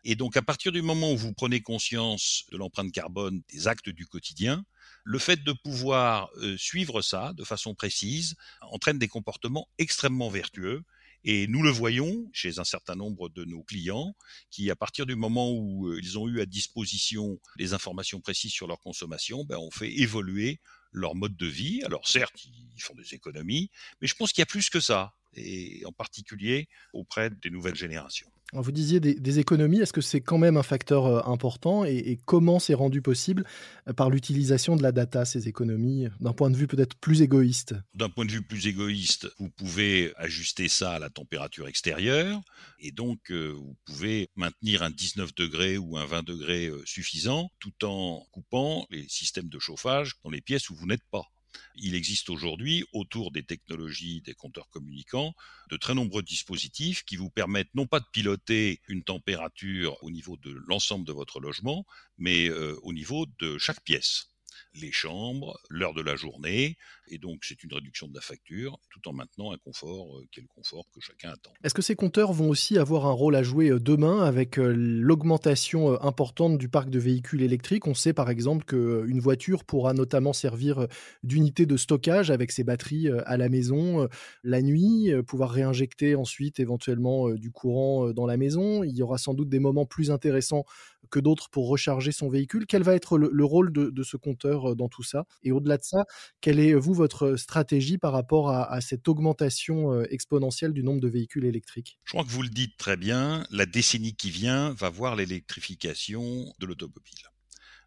Et 0.03 0.15
donc 0.15 0.35
à 0.35 0.41
partir 0.41 0.73
du 0.73 0.81
moment 0.81 1.13
où 1.13 1.17
vous 1.17 1.33
prenez 1.33 1.61
conscience 1.61 2.43
de 2.51 2.57
l'empreinte 2.57 2.91
carbone 2.91 3.41
des 3.53 3.69
actes 3.69 3.89
du 3.89 4.05
quotidien, 4.05 4.65
le 5.05 5.17
fait 5.17 5.41
de 5.41 5.53
pouvoir 5.53 6.29
suivre 6.57 7.01
ça 7.01 7.31
de 7.33 7.45
façon 7.45 7.73
précise 7.73 8.35
entraîne 8.61 8.99
des 8.99 9.07
comportements 9.07 9.69
extrêmement 9.77 10.29
vertueux 10.29 10.83
et 11.23 11.47
nous 11.47 11.61
le 11.63 11.69
voyons 11.69 12.29
chez 12.33 12.59
un 12.59 12.63
certain 12.63 12.95
nombre 12.95 13.29
de 13.29 13.43
nos 13.45 13.63
clients 13.63 14.15
qui, 14.49 14.71
à 14.71 14.75
partir 14.75 15.05
du 15.05 15.15
moment 15.15 15.51
où 15.51 15.87
euh, 15.87 15.99
ils 16.01 16.17
ont 16.17 16.27
eu 16.27 16.41
à 16.41 16.45
disposition 16.45 17.39
les 17.57 17.73
informations 17.73 18.21
précises 18.21 18.51
sur 18.51 18.67
leur 18.67 18.79
consommation, 18.79 19.43
ben, 19.43 19.57
on 19.57 19.71
fait 19.71 19.91
évoluer 19.99 20.59
leur 20.91 21.15
mode 21.15 21.35
de 21.35 21.45
vie. 21.45 21.81
Alors 21.83 22.07
certes, 22.07 22.35
ils 22.45 22.81
font 22.81 22.95
des 22.95 23.13
économies, 23.13 23.69
mais 24.01 24.07
je 24.07 24.15
pense 24.15 24.31
qu'il 24.31 24.41
y 24.41 24.43
a 24.43 24.47
plus 24.47 24.69
que 24.69 24.79
ça, 24.79 25.13
et 25.33 25.83
en 25.85 25.91
particulier 25.91 26.67
auprès 26.93 27.29
des 27.29 27.49
nouvelles 27.49 27.75
générations. 27.75 28.29
Vous 28.51 28.71
disiez 28.71 28.99
des, 28.99 29.39
économies, 29.39 29.79
est-ce 29.79 29.93
que 29.93 30.01
c'est 30.01 30.21
quand 30.21 30.39
même 30.39 30.57
un 30.57 30.63
facteur 30.63 31.05
euh, 31.05 31.21
important 31.31 31.85
et, 31.85 32.17
comment 32.25 32.57
c'est 32.57 32.73
rendu 32.73 32.99
possible 33.01 33.45
euh, 33.87 33.93
par 33.93 34.09
l'utilisation 34.09 34.75
de 34.75 34.81
la 34.81 34.91
data, 34.91 35.23
ces 35.23 35.47
économies, 35.47 36.07
d'un 36.19 36.33
point 36.33 36.49
de 36.49 36.57
vue 36.57 36.65
peut-être 36.65 36.95
plus 36.95 37.21
égoïste? 37.21 37.75
D'un 37.93 38.09
point 38.09 38.25
de 38.25 38.31
vue 38.31 38.41
plus 38.41 38.65
égoïste, 38.65 39.27
vous 39.37 39.49
pouvez 39.49 40.13
ajuster 40.17 40.67
ça 40.67 40.93
à 40.93 40.99
la 40.99 41.11
température 41.11 41.67
extérieure 41.67 42.41
et 42.79 42.91
donc 42.91 43.19
euh, 43.29 43.53
vous 43.55 43.75
pouvez 43.85 44.29
maintenir 44.35 44.81
un 44.81 44.89
19 44.89 45.35
degrés 45.35 45.77
ou 45.77 45.97
un 45.97 46.05
20 46.05 46.23
degrés 46.23 46.71
suffisant 46.85 47.51
tout 47.59 47.85
en 47.85 48.25
coupant 48.31 48.87
les 48.89 49.07
systèmes 49.07 49.49
de 49.49 49.59
chauffage 49.59 50.13
dans 50.23 50.31
les 50.31 50.41
pièces 50.41 50.71
où 50.71 50.75
vous 50.75 50.87
n'êtes 50.87 51.05
pas. 51.11 51.25
Il 51.75 51.95
existe 51.95 52.29
aujourd'hui, 52.29 52.85
autour 52.93 53.31
des 53.31 53.43
technologies 53.43 54.21
des 54.21 54.33
compteurs 54.33 54.69
communicants, 54.69 55.33
de 55.69 55.77
très 55.77 55.93
nombreux 55.93 56.23
dispositifs 56.23 57.03
qui 57.03 57.15
vous 57.15 57.29
permettent 57.29 57.73
non 57.75 57.87
pas 57.87 57.99
de 57.99 58.07
piloter 58.11 58.81
une 58.87 59.03
température 59.03 60.01
au 60.03 60.11
niveau 60.11 60.37
de 60.37 60.51
l'ensemble 60.67 61.05
de 61.05 61.13
votre 61.13 61.39
logement, 61.39 61.85
mais 62.17 62.49
euh, 62.49 62.77
au 62.83 62.93
niveau 62.93 63.25
de 63.39 63.57
chaque 63.57 63.83
pièce 63.83 64.28
les 64.75 64.91
chambres, 64.91 65.59
l'heure 65.69 65.93
de 65.93 66.01
la 66.01 66.15
journée, 66.15 66.77
et 67.07 67.17
donc 67.17 67.39
c'est 67.43 67.63
une 67.63 67.73
réduction 67.73 68.07
de 68.07 68.13
la 68.13 68.21
facture, 68.21 68.79
tout 68.91 69.07
en 69.09 69.13
maintenant 69.13 69.51
un 69.51 69.57
confort 69.57 70.17
euh, 70.17 70.27
qui 70.31 70.39
est 70.39 70.43
le 70.43 70.49
confort 70.49 70.85
que 70.93 70.99
chacun 71.01 71.31
attend. 71.31 71.51
Est-ce 71.63 71.73
que 71.73 71.81
ces 71.81 71.95
compteurs 71.95 72.33
vont 72.33 72.49
aussi 72.49 72.77
avoir 72.77 73.05
un 73.05 73.11
rôle 73.11 73.35
à 73.35 73.43
jouer 73.43 73.69
euh, 73.69 73.79
demain 73.79 74.23
avec 74.23 74.59
euh, 74.59 74.73
l'augmentation 74.75 76.01
importante 76.01 76.57
du 76.57 76.69
parc 76.69 76.89
de 76.89 76.99
véhicules 76.99 77.41
électriques? 77.41 77.87
On 77.87 77.93
sait 77.93 78.13
par 78.13 78.29
exemple 78.29 78.65
qu'une 78.65 79.19
voiture 79.19 79.63
pourra 79.63 79.93
notamment 79.93 80.33
servir 80.33 80.87
d'unité 81.23 81.65
de 81.65 81.77
stockage 81.77 82.31
avec 82.31 82.51
ses 82.51 82.63
batteries 82.63 83.09
à 83.25 83.37
la 83.37 83.49
maison 83.49 84.07
la 84.43 84.61
nuit, 84.61 85.11
pouvoir 85.27 85.51
réinjecter 85.51 86.15
ensuite 86.15 86.59
éventuellement 86.59 87.29
du 87.31 87.51
courant 87.51 88.11
dans 88.11 88.25
la 88.25 88.37
maison. 88.37 88.83
Il 88.83 88.95
y 88.95 89.01
aura 89.01 89.17
sans 89.17 89.33
doute 89.33 89.49
des 89.49 89.59
moments 89.59 89.85
plus 89.85 90.11
intéressants 90.11 90.65
que 91.09 91.19
d'autres 91.19 91.49
pour 91.49 91.67
recharger 91.67 92.11
son 92.11 92.29
véhicule. 92.29 92.65
Quel 92.67 92.83
va 92.83 92.95
être 92.95 93.17
le, 93.17 93.45
rôle 93.45 93.71
de, 93.71 94.03
ce 94.03 94.17
compteur 94.17 94.75
dans 94.75 94.89
tout 94.89 95.03
ça? 95.03 95.25
Et 95.43 95.51
au-delà 95.51 95.77
de 95.77 95.83
ça, 95.83 96.05
quelle 96.41 96.59
est, 96.59 96.73
vous, 96.73 96.93
votre 96.93 97.35
stratégie 97.35 97.97
par 97.97 98.13
rapport 98.13 98.49
à, 98.49 98.81
cette 98.81 99.07
augmentation 99.07 100.03
exponentielle 100.03 100.73
du 100.73 100.83
nombre 100.83 101.01
de 101.01 101.07
véhicules 101.07 101.45
électriques? 101.45 101.99
Je 102.05 102.11
crois 102.13 102.23
que 102.23 102.29
vous 102.29 102.43
le 102.43 102.49
dites 102.49 102.77
très 102.77 102.97
bien, 102.97 103.45
la 103.51 103.65
décennie 103.65 104.15
qui 104.15 104.29
vient 104.29 104.73
va 104.73 104.89
voir 104.89 105.15
l'électrification 105.15 106.53
de 106.59 106.65
l'automobile. 106.65 107.29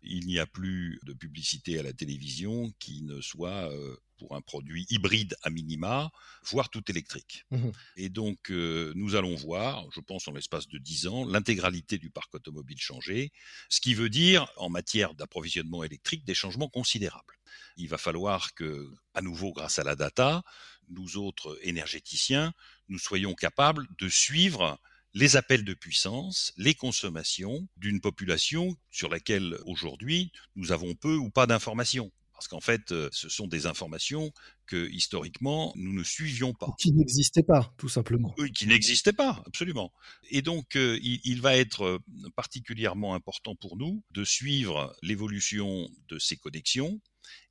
Il 0.02 0.26
n'y 0.26 0.38
a 0.38 0.46
plus 0.46 0.98
de 1.04 1.12
publicité 1.12 1.78
à 1.78 1.82
la 1.82 1.92
télévision 1.92 2.72
qui 2.78 3.02
ne 3.02 3.20
soit 3.20 3.70
pour 4.22 4.36
un 4.36 4.40
produit 4.40 4.86
hybride 4.88 5.36
à 5.42 5.50
minima, 5.50 6.10
voire 6.44 6.70
tout 6.70 6.88
électrique. 6.88 7.44
Mmh 7.50 7.70
Et 7.96 8.08
donc, 8.08 8.50
nous 8.50 9.14
allons 9.16 9.34
voir, 9.34 9.84
je 9.92 10.00
pense 10.00 10.28
en 10.28 10.32
l'espace 10.32 10.68
de 10.68 10.78
10 10.78 11.06
ans, 11.08 11.24
l'intégralité 11.26 11.98
du 11.98 12.10
parc 12.10 12.32
automobile 12.34 12.78
changer, 12.78 13.32
ce 13.68 13.80
qui 13.80 13.94
veut 13.94 14.08
dire, 14.08 14.46
en 14.56 14.70
matière 14.70 15.14
d'approvisionnement 15.14 15.82
électrique, 15.82 16.24
des 16.24 16.34
changements 16.34 16.68
considérables. 16.68 17.34
Il 17.76 17.88
va 17.88 17.98
falloir 17.98 18.54
que, 18.54 18.88
à 19.14 19.22
nouveau 19.22 19.52
grâce 19.52 19.78
à 19.78 19.84
la 19.84 19.96
data, 19.96 20.42
nous 20.88 21.16
autres 21.16 21.58
énergéticiens, 21.62 22.52
nous 22.88 22.98
soyons 22.98 23.34
capables 23.34 23.86
de 23.98 24.08
suivre 24.08 24.78
les 25.14 25.36
appels 25.36 25.64
de 25.64 25.74
puissance, 25.74 26.52
les 26.56 26.74
consommations 26.74 27.68
d'une 27.76 28.00
population 28.00 28.76
sur 28.90 29.08
laquelle 29.08 29.58
aujourd'hui 29.66 30.32
nous 30.54 30.70
avons 30.72 30.94
peu 30.94 31.16
ou 31.16 31.28
pas 31.28 31.46
d'informations. 31.46 32.12
Parce 32.42 32.48
qu'en 32.48 32.60
fait, 32.60 32.90
euh, 32.90 33.08
ce 33.12 33.28
sont 33.28 33.46
des 33.46 33.66
informations 33.66 34.32
que 34.66 34.90
historiquement 34.90 35.72
nous 35.76 35.92
ne 35.92 36.02
suivions 36.02 36.54
pas. 36.54 36.74
Qui 36.76 36.90
n'existaient 36.92 37.44
pas, 37.44 37.72
tout 37.78 37.88
simplement. 37.88 38.34
Oui, 38.36 38.50
qui 38.50 38.66
n'existaient 38.66 39.12
pas, 39.12 39.40
absolument. 39.46 39.92
Et 40.28 40.42
donc, 40.42 40.74
euh, 40.74 40.98
il, 41.00 41.40
va 41.40 41.56
être 41.56 41.84
euh, 41.84 41.98
particulièrement 42.34 43.14
important 43.14 43.54
pour 43.54 43.76
nous 43.76 44.02
de 44.10 44.24
suivre 44.24 44.92
l'évolution 45.02 45.88
de 46.08 46.18
ces 46.18 46.36
connexions, 46.36 47.00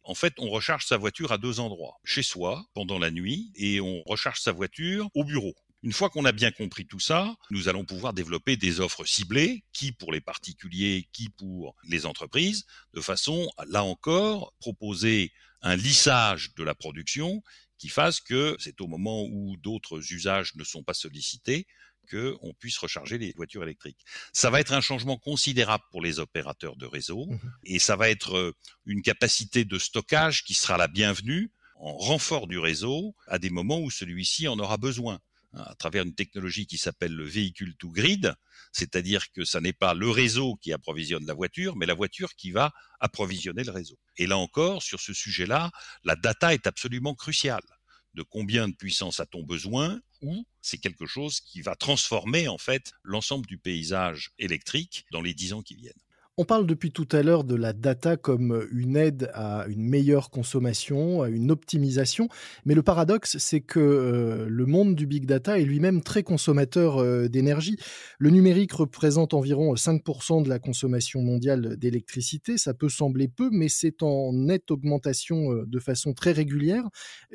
en 0.04 0.14
fait, 0.14 0.34
on 0.40 0.50
recharge 0.50 0.86
sa 0.86 0.98
voiture 0.98 1.32
à 1.32 1.38
deux 1.38 1.62
endroits. 1.62 2.02
Chez 2.04 2.24
soi, 2.24 2.66
pendant 2.74 3.00
la 3.00 3.12
nuit, 3.12 3.54
et 3.56 3.80
on 3.80 4.04
recharge 4.04 4.42
sa 4.42 4.52
voiture 4.52 5.10
au 5.16 5.24
bureau. 5.24 5.56
Une 5.84 5.94
fois 5.94 6.10
qu'on 6.12 6.26
a 6.26 6.32
bien 6.32 6.52
compris 6.52 6.86
tout 6.86 7.00
ça, 7.00 7.36
nous 7.50 7.68
allons 7.68 7.86
pouvoir 7.86 8.14
développer 8.14 8.56
des 8.56 8.80
offres 8.80 9.04
ciblées, 9.04 9.64
qui 9.74 9.92
pour 9.92 10.12
les 10.12 10.22
particuliers, 10.22 11.10
qui 11.12 11.30
pour 11.30 11.76
les 11.84 12.06
entreprises, 12.06 12.66
de 12.94 13.02
façon, 13.02 13.50
là 13.68 13.84
encore, 13.84 14.54
proposer 14.60 15.32
un 15.64 15.76
lissage 15.76 16.54
de 16.56 16.64
la 16.64 16.76
production 16.76 17.42
qui 17.80 17.90
fasse 17.90 18.20
que 18.20 18.56
c'est 18.60 18.80
au 18.80 18.88
moment 18.88 19.26
où 19.26 19.58
d'autres 19.58 20.14
usages 20.14 20.54
ne 20.56 20.64
sont 20.64 20.84
pas 20.84 20.94
sollicités 20.94 21.66
qu'on 22.12 22.54
puisse 22.60 22.78
recharger 22.78 23.18
les 23.18 23.34
voitures 23.36 23.64
électriques. 23.64 24.06
Ça 24.34 24.52
va 24.52 24.60
être 24.60 24.74
un 24.74 24.82
changement 24.82 25.18
considérable 25.18 25.84
pour 25.92 26.02
les 26.02 26.20
opérateurs 26.20 26.76
de 26.76 26.86
réseau 26.86 27.26
mmh 27.26 27.40
et 27.64 27.80
ça 27.80 27.96
va 27.96 28.10
être 28.10 28.36
euh, 28.36 28.56
une 28.86 29.02
capacité 29.02 29.66
de 29.66 29.80
stockage 29.80 30.44
qui 30.44 30.54
sera 30.54 30.78
la 30.78 30.88
bienvenue 30.88 31.52
en 31.76 31.96
renfort 31.98 32.48
du 32.48 32.60
réseau 32.60 33.16
à 33.28 33.40
des 33.40 33.50
moments 33.50 33.80
où 33.80 33.90
celui-ci 33.90 34.48
en 34.48 34.60
aura 34.60 34.78
besoin. 34.78 35.20
Hein, 35.54 35.64
à 35.66 35.76
travers 35.76 36.04
une 36.04 36.16
technologie 36.16 36.66
qui 36.66 36.78
s'appelle 36.78 37.14
le 37.14 37.26
véhicule 37.26 37.76
to 37.76 37.90
grid, 37.90 38.34
c'est-à-dire 38.72 39.32
que 39.34 39.44
ça 39.44 39.60
n'est 39.60 39.74
pas 39.74 39.94
le 39.94 40.10
réseau 40.10 40.56
qui 40.56 40.72
approvisionne 40.72 41.26
la 41.26 41.34
voiture, 41.34 41.76
mais 41.76 41.86
la 41.86 41.94
voiture 41.94 42.36
qui 42.36 42.52
va 42.52 42.72
approvisionner 43.02 43.64
le 43.66 43.72
réseau. 43.72 43.98
Et 44.16 44.28
là 44.28 44.38
encore, 44.38 44.82
sur 44.82 45.02
ce 45.02 45.14
sujet-là, 45.14 45.72
la 46.06 46.16
data 46.16 46.54
est 46.54 46.68
absolument 46.68 47.16
cruciale. 47.16 47.66
De 48.14 48.24
combien 48.24 48.70
de 48.70 48.76
puissance 48.76 49.20
a-t-on 49.20 49.44
besoin 49.44 50.00
ou 50.22 50.46
c'est 50.62 50.78
quelque 50.78 51.06
chose 51.06 51.42
qui 51.42 51.62
va 51.62 51.76
transformer 51.76 52.48
en 52.48 52.58
fait 52.58 52.94
l'ensemble 53.04 53.46
du 53.46 53.58
paysage 53.58 54.32
électrique 54.38 55.06
dans 55.12 55.22
les 55.22 55.34
dix 55.34 55.54
ans 55.54 55.62
qui 55.62 55.76
viennent. 55.76 55.94
On 56.38 56.46
parle 56.46 56.66
depuis 56.66 56.92
tout 56.94 57.08
à 57.12 57.24
l'heure 57.24 57.44
de 57.44 57.56
la 57.56 57.74
data 57.74 58.16
comme 58.16 58.66
une 58.72 58.96
aide 58.96 59.30
à 59.34 59.66
une 59.68 59.84
meilleure 59.84 60.30
consommation, 60.30 61.22
à 61.24 61.30
une 61.30 61.52
optimisation, 61.52 62.30
mais 62.64 62.74
le 62.74 62.82
paradoxe, 62.82 63.38
c'est 63.38 63.60
que 63.60 63.82
euh, 63.82 64.46
le 64.48 64.66
monde 64.66 64.96
du 64.96 65.06
big 65.06 65.26
data 65.26 65.60
est 65.60 65.66
lui-même 65.66 66.02
très 66.02 66.24
consommateur 66.24 67.00
euh, 67.00 67.28
d'énergie. 67.28 67.78
Le 68.18 68.30
numérique 68.30 68.72
représente 68.72 69.34
environ 69.34 69.74
5% 69.74 70.44
de 70.44 70.48
la 70.48 70.58
consommation 70.58 71.22
mondiale 71.22 71.76
d'électricité, 71.76 72.58
ça 72.58 72.74
peut 72.74 72.90
sembler 72.90 73.28
peu, 73.28 73.50
mais 73.52 73.68
c'est 73.68 74.02
en 74.02 74.32
nette 74.32 74.72
augmentation 74.72 75.52
euh, 75.52 75.66
de 75.68 75.80
façon 75.80 76.14
très 76.14 76.32
régulière. 76.32 76.86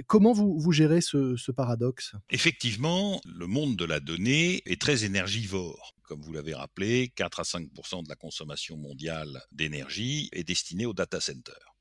Comment 0.07 0.33
vous, 0.33 0.73
gérez 0.73 1.03
ce 1.03 1.53
paradoxe? 1.53 2.15
Effectivement, 2.31 3.21
le 3.26 3.47
monde 3.47 3.76
de 3.76 3.85
la 3.85 4.00
donnée 4.00 4.62
est 4.65 4.81
très 4.81 5.05
énergivore 5.05 5.96
comme 6.07 6.23
vous 6.23 6.33
l'avez 6.33 6.55
rappelé, 6.55 7.13
4 7.17 7.41
à 7.41 7.43
5% 7.43 8.05
de 8.05 8.09
la 8.09 8.17
consommation 8.17 8.77
mondiale 8.77 9.43
d'énergie 9.53 10.29
est 10.33 10.45
destinée 10.45 10.87
aux 10.87 10.95
data 10.95 11.21
centers. 11.21 11.75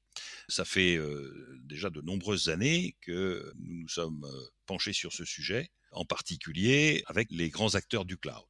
Ça 0.47 0.65
fait 0.65 0.95
euh, 0.95 1.59
déjà 1.63 1.89
de 1.89 2.01
nombreuses 2.01 2.49
années 2.49 2.95
que 3.01 3.51
nous 3.57 3.81
nous 3.81 3.89
sommes 3.89 4.25
euh, 4.25 4.45
penchés 4.65 4.93
sur 4.93 5.13
ce 5.13 5.25
sujet, 5.25 5.71
en 5.91 6.05
particulier 6.05 7.03
avec 7.07 7.27
les 7.31 7.49
grands 7.49 7.75
acteurs 7.75 8.05
du 8.05 8.17
cloud. 8.17 8.45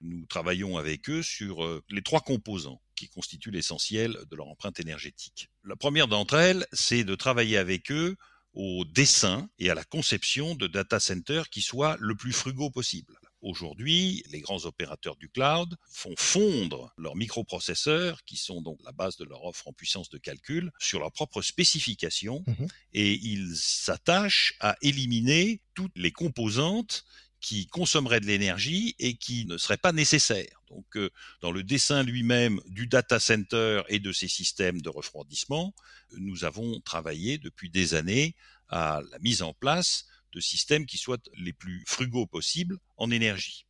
Nous 0.00 0.26
travaillons 0.26 0.76
avec 0.76 1.08
eux 1.08 1.22
sur 1.22 1.64
euh, 1.64 1.82
les 1.90 2.02
trois 2.02 2.20
composants 2.20 2.82
qui 2.96 3.08
constituent 3.08 3.50
l'essentiel 3.50 4.16
de 4.30 4.36
leur 4.36 4.48
empreinte 4.48 4.80
énergétique. 4.80 5.48
La 5.64 5.76
première 5.76 6.08
d'entre 6.08 6.34
elles, 6.34 6.66
c'est 6.72 7.04
de 7.04 7.14
travailler 7.14 7.56
avec 7.56 7.90
eux 7.90 8.16
au 8.54 8.84
dessin 8.84 9.48
et 9.58 9.70
à 9.70 9.74
la 9.74 9.84
conception 9.84 10.54
de 10.54 10.66
data 10.66 11.00
centers 11.00 11.48
qui 11.48 11.62
soient 11.62 11.96
le 12.00 12.14
plus 12.14 12.32
frugaux 12.32 12.70
possible. 12.70 13.16
Aujourd'hui, 13.42 14.22
les 14.30 14.40
grands 14.40 14.64
opérateurs 14.66 15.16
du 15.16 15.28
cloud 15.28 15.76
font 15.90 16.14
fondre 16.16 16.92
leurs 16.96 17.16
microprocesseurs, 17.16 18.24
qui 18.24 18.36
sont 18.36 18.62
donc 18.62 18.78
la 18.84 18.92
base 18.92 19.16
de 19.16 19.24
leur 19.24 19.44
offre 19.44 19.66
en 19.66 19.72
puissance 19.72 20.08
de 20.10 20.18
calcul, 20.18 20.70
sur 20.78 21.00
leurs 21.00 21.12
propres 21.12 21.42
spécifications, 21.42 22.44
mmh 22.46 22.66
et 22.94 23.14
ils 23.14 23.56
s'attachent 23.56 24.54
à 24.60 24.76
éliminer 24.82 25.62
toutes 25.74 25.96
les 25.96 26.12
composantes 26.12 27.04
qui 27.40 27.66
consommeraient 27.66 28.20
de 28.20 28.26
l'énergie 28.26 28.94
et 28.98 29.14
qui 29.14 29.46
ne 29.46 29.56
seraient 29.56 29.78
pas 29.78 29.92
nécessaires. 29.92 30.62
Donc, 30.68 30.96
euh, 30.96 31.10
dans 31.40 31.50
le 31.50 31.62
dessin 31.62 32.02
lui-même 32.02 32.60
du 32.66 32.86
data 32.86 33.18
center 33.18 33.82
et 33.88 33.98
de 33.98 34.12
ses 34.12 34.28
systèmes 34.28 34.80
de 34.80 34.88
refroidissement, 34.88 35.74
nous 36.18 36.44
avons 36.44 36.80
travaillé 36.80 37.38
depuis 37.38 37.70
des 37.70 37.94
années 37.94 38.36
à 38.68 39.00
la 39.10 39.18
mise 39.18 39.42
en 39.42 39.54
place 39.54 40.06
de 40.32 40.40
systèmes 40.40 40.86
qui 40.86 40.98
soient 40.98 41.18
les 41.36 41.52
plus 41.52 41.84
frugaux 41.86 42.26
possibles 42.26 42.78
en 42.96 43.10
énergie. 43.10 43.66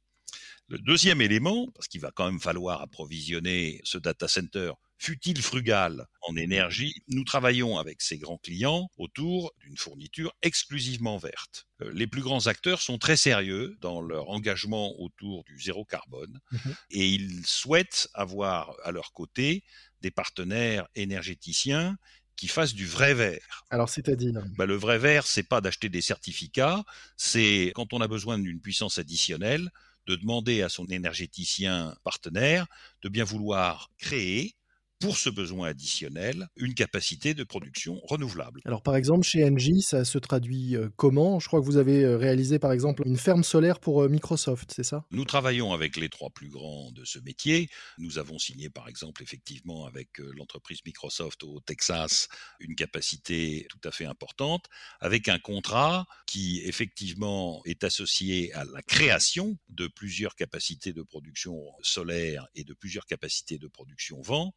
Le 0.68 0.78
deuxième 0.78 1.20
élément, 1.20 1.68
parce 1.74 1.88
qu'il 1.88 2.00
va 2.00 2.12
quand 2.12 2.24
même 2.24 2.40
falloir 2.40 2.80
approvisionner 2.80 3.80
ce 3.84 3.98
data 3.98 4.28
center, 4.28 4.72
fut-il 4.96 5.42
frugal 5.42 6.06
en 6.20 6.36
énergie, 6.36 6.94
nous 7.08 7.24
travaillons 7.24 7.76
avec 7.76 8.00
ces 8.00 8.18
grands 8.18 8.38
clients 8.38 8.88
autour 8.96 9.52
d'une 9.58 9.76
fourniture 9.76 10.32
exclusivement 10.42 11.18
verte. 11.18 11.66
Euh, 11.82 11.90
les 11.92 12.06
plus 12.06 12.22
grands 12.22 12.46
acteurs 12.46 12.80
sont 12.80 12.98
très 12.98 13.16
sérieux 13.16 13.76
dans 13.80 14.00
leur 14.00 14.30
engagement 14.30 14.94
autour 15.00 15.42
du 15.44 15.60
zéro 15.60 15.84
carbone 15.84 16.40
mmh 16.52 16.70
et 16.90 17.08
ils 17.08 17.44
souhaitent 17.44 18.08
avoir 18.14 18.76
à 18.84 18.92
leur 18.92 19.12
côté 19.12 19.64
des 20.02 20.10
partenaires 20.10 20.86
énergéticiens 20.94 21.96
qui 22.42 22.48
fassent 22.48 22.74
du 22.74 22.86
vrai 22.86 23.14
vert. 23.14 23.64
Alors, 23.70 23.88
c'est-à-dire 23.88 24.42
bah, 24.58 24.66
Le 24.66 24.74
vrai 24.74 24.98
vert, 24.98 25.28
c'est 25.28 25.44
pas 25.44 25.60
d'acheter 25.60 25.88
des 25.88 26.00
certificats, 26.00 26.82
c'est 27.16 27.70
quand 27.76 27.92
on 27.92 28.00
a 28.00 28.08
besoin 28.08 28.36
d'une 28.36 28.60
puissance 28.60 28.98
additionnelle, 28.98 29.70
de 30.08 30.16
demander 30.16 30.60
à 30.62 30.68
son 30.68 30.86
énergéticien 30.86 31.94
partenaire 32.02 32.66
de 33.02 33.08
bien 33.08 33.22
vouloir 33.22 33.92
créer 33.96 34.56
pour 35.02 35.16
ce 35.16 35.30
besoin 35.30 35.68
additionnel 35.68 36.48
une 36.56 36.74
capacité 36.74 37.34
de 37.34 37.44
production 37.44 38.00
renouvelable. 38.04 38.60
Alors 38.64 38.82
par 38.82 38.96
exemple, 38.96 39.26
chez 39.26 39.44
Engie, 39.44 39.82
ça 39.82 40.04
se 40.04 40.18
traduit 40.18 40.76
euh, 40.76 40.88
comment? 40.96 41.40
Je 41.40 41.48
crois 41.48 41.60
que 41.60 41.64
vous 41.64 41.76
avez 41.76 42.04
euh, 42.04 42.16
réalisé 42.16 42.58
par 42.58 42.72
exemple 42.72 43.02
une 43.04 43.16
ferme 43.16 43.42
solaire 43.42 43.80
pour 43.80 44.02
euh, 44.02 44.08
Microsoft, 44.08 44.72
c'est 44.74 44.84
ça? 44.84 45.04
Nous 45.10 45.24
travaillons 45.24 45.72
avec 45.72 45.96
les 45.96 46.08
trois 46.08 46.30
plus 46.30 46.48
grands 46.48 46.92
de 46.92 47.04
ce 47.04 47.18
métier. 47.18 47.68
Nous 47.98 48.18
avons 48.18 48.38
signé 48.38 48.70
par 48.70 48.88
exemple 48.88 49.22
effectivement 49.22 49.86
avec 49.86 50.18
l'entreprise 50.18 50.78
Microsoft 50.86 51.42
au 51.42 51.60
Texas 51.60 52.28
une 52.60 52.76
capacité 52.76 53.66
tout 53.68 53.80
à 53.84 53.90
fait 53.90 54.04
importante, 54.04 54.66
avec 55.00 55.28
un 55.28 55.38
contrat 55.38 56.06
qui 56.26 56.62
effectivement 56.64 57.60
est 57.64 57.84
associé 57.84 58.52
à 58.54 58.64
la 58.64 58.82
création 58.82 59.58
de 59.68 59.88
plusieurs 59.88 60.34
capacités 60.36 60.92
de 60.92 61.02
production 61.02 61.56
solaire 61.82 62.46
et 62.54 62.64
de 62.64 62.74
plusieurs 62.74 63.06
capacités 63.06 63.58
de 63.58 63.66
production 63.66 64.20
vent 64.22 64.54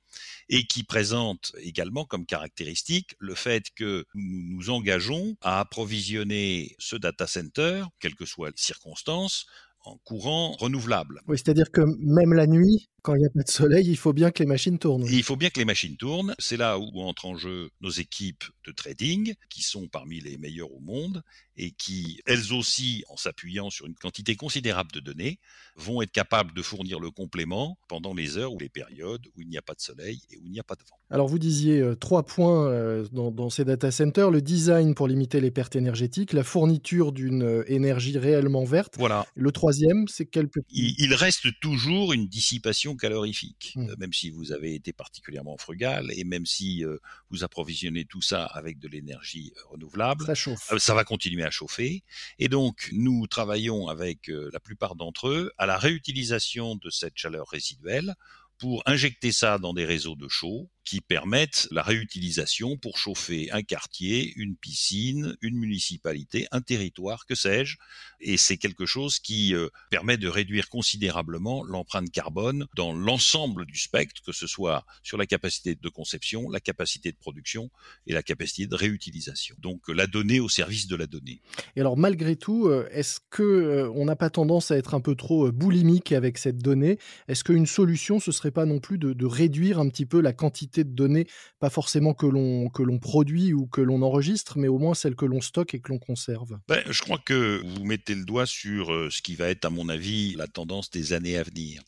et 0.49 0.65
qui 0.67 0.83
présente 0.83 1.51
également 1.59 2.05
comme 2.05 2.25
caractéristique 2.25 3.15
le 3.19 3.35
fait 3.35 3.69
que 3.75 4.05
nous 4.13 4.55
nous 4.55 4.69
engageons 4.69 5.35
à 5.41 5.59
approvisionner 5.59 6.75
ce 6.79 6.95
data 6.95 7.27
center, 7.27 7.83
quelles 7.99 8.15
que 8.15 8.25
soient 8.25 8.49
les 8.49 8.57
circonstances, 8.57 9.45
en 9.85 9.97
courant 9.97 10.53
renouvelable. 10.53 11.21
Oui, 11.27 11.37
c'est-à-dire 11.37 11.71
que 11.71 11.81
même 11.99 12.33
la 12.33 12.47
nuit, 12.47 12.89
quand 13.01 13.15
il 13.15 13.19
n'y 13.19 13.25
a 13.25 13.29
pas 13.29 13.43
de 13.43 13.49
soleil, 13.49 13.87
il 13.87 13.97
faut 13.97 14.13
bien 14.13 14.31
que 14.31 14.39
les 14.39 14.47
machines 14.47 14.79
tournent. 14.79 15.05
il 15.05 15.23
faut 15.23 15.35
bien 15.35 15.49
que 15.49 15.59
les 15.59 15.65
machines 15.65 15.95
tournent. 15.95 16.33
C'est 16.39 16.57
là 16.57 16.79
où 16.79 17.01
entrent 17.01 17.25
en 17.25 17.35
jeu 17.35 17.69
nos 17.81 17.91
équipes 17.91 18.43
de 18.65 18.71
trading, 18.71 19.35
qui 19.49 19.61
sont 19.61 19.87
parmi 19.87 20.19
les 20.19 20.37
meilleures 20.37 20.73
au 20.73 20.79
monde 20.79 21.23
et 21.57 21.71
qui, 21.71 22.21
elles 22.25 22.53
aussi, 22.53 23.03
en 23.09 23.17
s'appuyant 23.17 23.69
sur 23.69 23.85
une 23.85 23.95
quantité 23.95 24.35
considérable 24.35 24.91
de 24.91 24.99
données, 24.99 25.39
vont 25.77 26.01
être 26.01 26.11
capables 26.11 26.53
de 26.53 26.61
fournir 26.61 26.99
le 26.99 27.11
complément 27.11 27.77
pendant 27.87 28.13
les 28.13 28.37
heures 28.37 28.53
ou 28.53 28.59
les 28.59 28.69
périodes 28.69 29.25
où 29.35 29.41
il 29.41 29.47
n'y 29.47 29.57
a 29.57 29.61
pas 29.61 29.73
de 29.73 29.81
soleil 29.81 30.21
et 30.31 30.37
où 30.37 30.41
il 30.45 30.51
n'y 30.51 30.59
a 30.59 30.63
pas 30.63 30.75
de 30.75 30.81
vent. 30.81 30.97
Alors 31.09 31.27
vous 31.27 31.39
disiez 31.39 31.79
euh, 31.79 31.95
trois 31.95 32.23
points 32.23 32.67
euh, 32.67 33.05
dans, 33.11 33.49
ces 33.49 33.63
data 33.63 33.91
centers, 33.91 34.31
le 34.31 34.41
design 34.41 34.95
pour 34.95 35.07
limiter 35.07 35.39
les 35.39 35.51
pertes 35.51 35.75
énergétiques, 35.75 36.33
la 36.33 36.43
fourniture 36.43 37.11
d'une 37.11 37.43
euh, 37.43 37.71
énergie 37.71 38.17
réellement 38.17 38.63
verte. 38.63 38.95
Voilà. 38.97 39.25
Le 39.35 39.51
troisième, 39.51 39.74
c'est 40.07 40.25
quel 40.25 40.49
il, 40.69 40.95
il 40.97 41.13
reste 41.13 41.59
toujours 41.59 42.13
une 42.13 42.27
dissipation 42.27 42.95
calorifique, 42.95 43.73
mmh. 43.75 43.93
même 43.97 44.13
si 44.13 44.29
vous 44.29 44.51
avez 44.51 44.75
été 44.75 44.93
particulièrement 44.93 45.57
frugal 45.57 46.11
et 46.15 46.23
même 46.23 46.45
si 46.45 46.83
vous 47.29 47.43
approvisionnez 47.43 48.05
tout 48.05 48.21
ça 48.21 48.45
avec 48.45 48.79
de 48.79 48.87
l'énergie 48.87 49.53
renouvelable. 49.69 50.25
Ça 50.25 50.35
chauffe. 50.35 50.77
ça 50.77 50.93
va 50.93 51.03
continuer 51.03 51.43
à 51.43 51.51
chauffer. 51.51 52.03
Et 52.39 52.47
donc, 52.47 52.89
nous 52.91 53.27
travaillons 53.27 53.87
avec 53.87 54.27
la 54.27 54.59
plupart 54.59 54.95
d'entre 54.95 55.29
eux 55.29 55.51
à 55.57 55.65
la 55.65 55.77
réutilisation 55.77 56.75
de 56.75 56.89
cette 56.89 57.17
chaleur 57.17 57.47
résiduelle 57.47 58.15
pour 58.57 58.83
injecter 58.85 59.31
ça 59.31 59.57
dans 59.57 59.73
des 59.73 59.85
réseaux 59.85 60.15
de 60.15 60.27
chaud 60.27 60.69
qui 60.85 61.01
permettent 61.01 61.67
la 61.71 61.81
réutilisation 61.81 62.77
pour 62.77 62.97
chauffer 62.97 63.51
un 63.51 63.63
quartier, 63.63 64.31
une 64.35 64.55
piscine, 64.55 65.35
une 65.41 65.57
municipalité, 65.57 66.47
un 66.51 66.61
territoire, 66.61 67.25
que 67.25 67.33
sais-je. 67.33 67.77
Et 68.21 68.37
c'est 68.37 68.57
quelque 68.57 68.85
chose 68.85 69.19
qui 69.19 69.55
euh, 69.55 69.69
permet 69.89 70.17
de 70.17 70.27
réduire 70.27 70.69
considérablement 70.69 71.63
l'empreinte 71.63 72.11
carbone 72.11 72.67
dans 72.75 72.93
l'ensemble 72.93 73.65
du 73.65 73.77
spectre, 73.77 74.21
que 74.23 74.31
ce 74.31 74.45
soit 74.45 74.85
sur 75.01 75.17
la 75.17 75.25
capacité 75.25 75.75
de 75.75 75.89
conception, 75.89 76.49
la 76.49 76.59
capacité 76.59 77.11
de 77.11 77.17
production 77.17 77.71
et 78.05 78.13
la 78.13 78.23
capacité 78.23 78.67
de 78.67 78.75
réutilisation. 78.75 79.55
Donc 79.59 79.81
la 79.89 80.05
donnée 80.05 80.39
au 80.39 80.49
service 80.49 80.87
de 80.87 80.95
la 80.95 81.07
donnée. 81.07 81.41
Et 81.75 81.81
alors 81.81 81.97
malgré 81.97 82.35
tout, 82.35 82.67
euh, 82.67 82.87
est-ce 82.91 83.19
que 83.31 83.43
euh, 83.43 83.91
on 83.95 84.05
n'a 84.05 84.15
pas 84.15 84.29
tendance 84.29 84.69
à 84.69 84.77
être 84.77 84.93
un 84.93 85.01
peu 85.01 85.15
trop 85.15 85.51
boulimique 85.51 86.11
avec 86.11 86.37
cette 86.37 86.59
donnée? 86.59 86.99
Est-ce 87.27 87.43
qu'une 87.43 87.65
solution 87.65 88.19
ce 88.19 88.31
serait 88.31 88.51
pas 88.51 88.65
non 88.65 88.79
plus 88.79 88.99
de, 88.99 89.13
de 89.13 89.25
réduire 89.25 89.79
un 89.79 89.89
petit 89.89 90.05
peu 90.05 90.21
la 90.21 90.33
quantité 90.33 90.74
de 90.83 90.93
données, 90.93 91.27
pas 91.59 91.69
forcément 91.69 92.13
que 92.13 92.25
l'on 92.25 92.69
que 92.69 92.83
l'on 92.83 92.99
produit 92.99 93.53
ou 93.53 93.67
que 93.67 93.81
l'on 93.81 94.01
enregistre, 94.01 94.57
mais 94.57 94.67
au 94.67 94.77
moins 94.77 94.93
celles 94.93 95.15
que 95.15 95.25
l'on 95.25 95.41
stocke 95.41 95.73
et 95.73 95.79
que 95.79 95.89
l'on 95.89 95.99
conserve. 95.99 96.59
Ben, 96.67 96.83
je 96.89 97.01
crois 97.01 97.17
que 97.17 97.61
vous 97.63 97.85
mettez 97.85 98.15
le 98.15 98.25
doigt 98.25 98.45
sur 98.45 98.91
euh, 98.91 99.09
ce 99.09 99.21
qui 99.21 99.35
va 99.35 99.49
être, 99.49 99.65
à 99.65 99.69
mon 99.69 99.89
avis, 99.89 100.35
la 100.35 100.47
tendance 100.47 100.89
des 100.89 101.13
années 101.13 101.37
à 101.37 101.43
venir. 101.43 101.81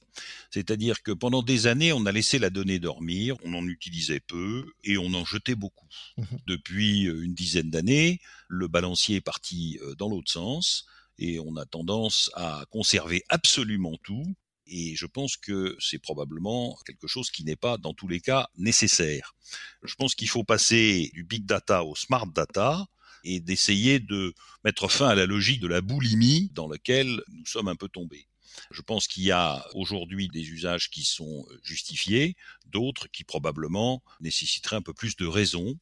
C'est-à-dire 0.50 1.03
que 1.03 1.12
pendant 1.12 1.44
des 1.44 1.67
années, 1.67 1.94
on 1.94 2.06
a 2.06 2.12
laissé 2.12 2.39
la 2.39 2.50
donnée 2.50 2.79
dormir, 2.79 3.36
on 3.44 3.53
en 3.53 3.65
utilisait 3.67 4.20
peu 4.20 4.65
et 4.84 4.98
on 4.98 5.13
en 5.13 5.25
jetait 5.25 5.56
beaucoup. 5.56 5.88
Mmh 6.17 6.24
Depuis 6.48 7.08
euh, 7.08 7.24
une 7.24 7.34
dizaine 7.34 7.70
d'années, 7.70 8.20
le 8.48 8.67
balancier 8.67 9.17
est 9.17 9.22
parti 9.22 9.79
euh, 9.82 9.96
dans 9.96 10.10
l'autre 10.10 10.32
sens 10.32 10.86
et 11.20 11.39
on 11.39 11.56
a 11.56 11.65
tendance 11.65 12.32
à 12.36 12.65
conserver 12.70 13.24
absolument 13.29 13.98
tout 14.03 14.24
et 14.70 14.96
je 14.96 15.06
pense 15.06 15.38
que 15.38 15.75
c'est 15.80 16.00
probablement 16.00 16.77
quelque 16.86 17.08
chose 17.08 17.32
qui 17.32 17.44
n'est 17.44 17.56
pas 17.56 17.77
dans 17.77 17.94
tous 17.94 18.08
les 18.08 18.20
cas 18.20 18.48
nécessaire. 18.58 19.36
Je 19.84 19.96
pense 19.96 20.16
qu'il 20.16 20.30
faut 20.30 20.44
passer 20.44 21.10
du 21.14 21.24
big 21.24 21.46
data 21.46 21.84
au 21.84 21.96
smart 21.96 22.27
data 22.27 22.86
et 23.24 23.40
d'essayer 23.40 24.00
de 24.00 24.34
mettre 24.64 24.88
fin 24.88 25.08
à 25.10 25.16
la 25.16 25.25
logique 25.25 25.60
de 25.60 25.68
la 25.68 25.82
boulimie 25.82 26.50
dans 26.53 26.68
laquelle 26.68 27.22
nous 27.30 27.46
sommes 27.46 27.68
un 27.68 27.75
peu 27.75 27.90
tombés. 27.90 28.27
Je 28.72 28.82
pense 28.82 29.08
qu'il 29.08 29.24
y 29.24 29.32
a 29.32 29.66
aujourd'hui 29.74 30.30
des 30.30 30.50
usages 30.50 30.90
qui 30.90 31.03
sont 31.03 31.46
justifiés, 31.64 32.36
d'autres 32.66 33.08
qui 33.08 33.24
probablement 33.24 34.01
nécessiteraient 34.20 34.77
un 34.77 34.82
peu 34.82 34.94
plus 34.94 35.16
de 35.16 35.27
raison. 35.27 35.75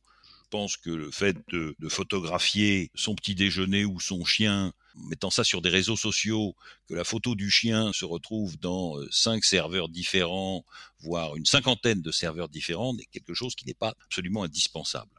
Je 0.43 0.49
pense 0.49 0.77
que 0.77 0.89
le 0.89 1.11
fait 1.11 1.37
de, 1.49 1.75
de 1.79 1.89
photographier 1.89 2.91
son 2.95 3.15
petit 3.15 3.35
déjeuner 3.35 3.85
ou 3.85 3.99
son 3.99 4.25
chien 4.25 4.73
mettant 4.95 5.29
ça 5.29 5.43
sur 5.43 5.61
des 5.61 5.69
réseaux 5.69 5.97
sociaux, 5.97 6.55
que 6.87 6.93
la 6.93 7.03
photo 7.03 7.35
du 7.35 7.49
chien 7.49 7.91
se 7.93 8.05
retrouve 8.05 8.57
dans 8.57 8.97
euh, 8.97 9.07
cinq 9.11 9.43
serveurs 9.43 9.89
différents, 9.89 10.65
voire 10.99 11.35
une 11.35 11.45
cinquantaine 11.45 12.01
de 12.01 12.11
serveurs 12.11 12.49
différents, 12.49 12.95
est 12.97 13.05
quelque 13.05 13.33
chose 13.33 13.55
qui 13.55 13.65
n'est 13.65 13.73
pas 13.73 13.95
absolument 14.05 14.43
indispensable. 14.43 15.11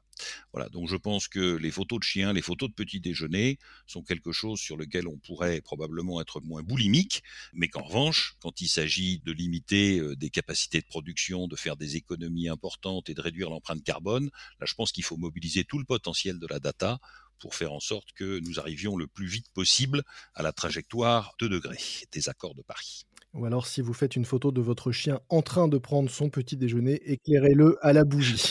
Voilà, 0.53 0.69
donc 0.71 0.89
je 0.89 0.97
pense 0.97 1.29
que 1.29 1.57
les 1.57 1.71
photos 1.71 1.99
de 1.99 2.05
chiens, 2.05 2.33
les 2.33 2.43
photos 2.43 2.71
de 2.71 2.75
petit 2.75 3.01
déjeuner 3.01 3.59
sont 3.87 4.03
quelque 4.03 4.33
chose 4.33 4.59
sur 4.59 4.77
lequel 4.77 5.09
on 5.09 5.19
pourrait 5.19 5.61
probablement 5.61 6.21
être 6.21 6.41
moins 6.41 6.63
boulimique, 6.63 7.23
mais 7.53 7.69
qu'en 7.69 7.83
revanche, 7.83 8.37
quand 8.41 8.61
il 8.61 8.69
s'agit 8.69 9.19
de 9.19 9.33
limiter 9.33 9.99
euh, 9.99 10.17
des 10.17 10.31
capacités 10.31 10.81
de 10.81 10.87
production, 10.87 11.49
de 11.49 11.57
faire 11.57 11.77
des 11.77 11.97
économies 11.97 12.49
importantes 12.49 13.11
et 13.11 13.15
de 13.15 13.21
réduire 13.21 13.51
l'empreinte 13.51 13.83
carbone, 13.83 14.31
là 14.59 14.67
je 14.67 14.75
pense 14.75 14.93
qu'il 14.93 15.05
faut 15.05 15.17
mobiliser 15.17 15.65
tout 15.65 15.79
le 15.79 15.85
potentiel 15.85 16.39
de 16.39 16.47
la 16.47 16.61
data 16.61 16.99
pour 17.39 17.55
faire 17.55 17.73
en 17.73 17.81
sorte 17.81 18.13
que 18.15 18.41
nous 18.41 18.59
arrivions 18.59 18.97
le 18.97 19.07
plus 19.07 19.27
vite 19.27 19.47
possible 19.53 20.03
à 20.35 20.43
la 20.43 20.53
trajectoire 20.53 21.35
2 21.39 21.49
degrés 21.49 21.79
des 22.13 22.29
accords 22.29 22.55
de 22.55 22.63
Paris. 22.63 23.07
Ou 23.37 23.45
alors 23.45 23.67
si 23.67 23.83
vous 23.83 23.93
faites 23.93 24.17
une 24.17 24.25
photo 24.25 24.51
de 24.51 24.63
votre 24.63 24.93
chien 24.93 25.21
en 25.29 25.43
train 25.43 25.69
de 25.69 25.77
prendre 25.77 26.09
son 26.09 26.31
petit 26.31 26.57
déjeuner, 26.57 27.03
éclairez-le 27.05 27.77
à 27.83 27.93
la 27.93 28.05
bougie. 28.05 28.43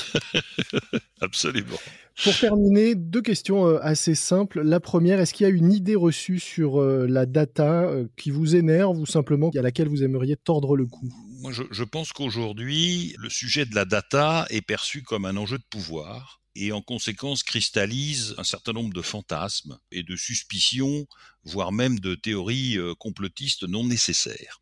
Absolument. 1.21 1.78
Pour 2.24 2.38
terminer, 2.38 2.93
deux 2.93 3.24
questions 3.24 3.65
euh, 3.67 3.80
assez 3.82 4.13
simples. 4.13 4.62
La 4.62 4.80
première, 4.80 5.19
est-ce 5.19 5.34
qu'il 5.34 5.48
y 5.48 5.50
a 5.50 5.54
une 5.54 5.74
idée 5.74 5.95
reçue 5.95 6.39
sur 6.39 6.80
euh, 6.80 7.08
la 7.10 7.26
data 7.26 7.86
euh, 7.86 8.08
qui 8.15 8.30
vous 8.30 8.56
énerve 8.56 9.00
ou 9.00 9.08
simplement 9.08 9.50
à 9.58 9.62
laquelle 9.62 9.89
vous 9.89 10.04
aimeriez 10.04 10.38
tordre 10.38 10.78
le 10.78 10.86
cou? 10.86 11.10
Moi, 11.41 11.52
je, 11.52 11.63
je 11.71 11.84
pense 11.84 12.13
qu'aujourd'hui, 12.13 13.15
le 13.17 13.30
sujet 13.30 13.65
de 13.65 13.74
la 13.74 13.86
data 13.86 14.45
est 14.52 14.62
perçu 14.62 15.02
comme 15.02 15.26
un 15.26 15.36
enjeu 15.36 15.58
de 15.58 15.65
pouvoir 15.67 16.41
et 16.55 16.71
en 16.71 16.81
conséquence 16.81 17.43
cristallise 17.43 18.35
un 18.37 18.43
certain 18.43 18.73
nombre 18.73 18.93
de 18.93 19.01
fantasmes 19.01 19.77
et 19.91 20.03
de 20.03 20.15
suspicions, 20.15 21.07
voire 21.43 21.71
même 21.71 21.99
de 21.99 22.15
théories 22.15 22.77
euh, 22.77 22.93
complotistes 22.95 23.63
non 23.63 23.85
nécessaires. 23.85 24.61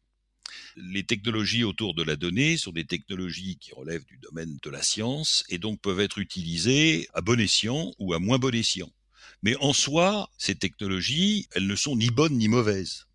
Les 0.76 1.04
technologies 1.04 1.64
autour 1.64 1.94
de 1.94 2.04
la 2.04 2.16
donnée 2.16 2.58
sont 2.58 2.72
des 2.72 2.86
technologies 2.86 3.58
qui 3.58 3.74
relèvent 3.74 4.06
du 4.06 4.18
domaine 4.18 4.58
de 4.62 4.70
la 4.70 4.82
science 4.82 5.44
et 5.50 5.60
donc 5.60 5.80
peuvent 5.82 6.00
être 6.00 6.18
utilisées 6.18 7.08
à 7.14 7.22
bon 7.22 7.40
escient 7.40 7.94
ou 8.00 8.14
à 8.14 8.20
moins 8.20 8.40
bon 8.40 8.54
escient. 8.56 8.92
Mais 9.44 9.56
en 9.58 9.74
soi, 9.74 10.30
ces 10.38 10.56
technologies, 10.56 11.48
elles 11.52 11.68
ne 11.68 11.76
sont 11.76 11.96
ni 11.96 12.10
bonnes 12.10 12.38
ni 12.38 12.48
mauvaises. 12.48 13.06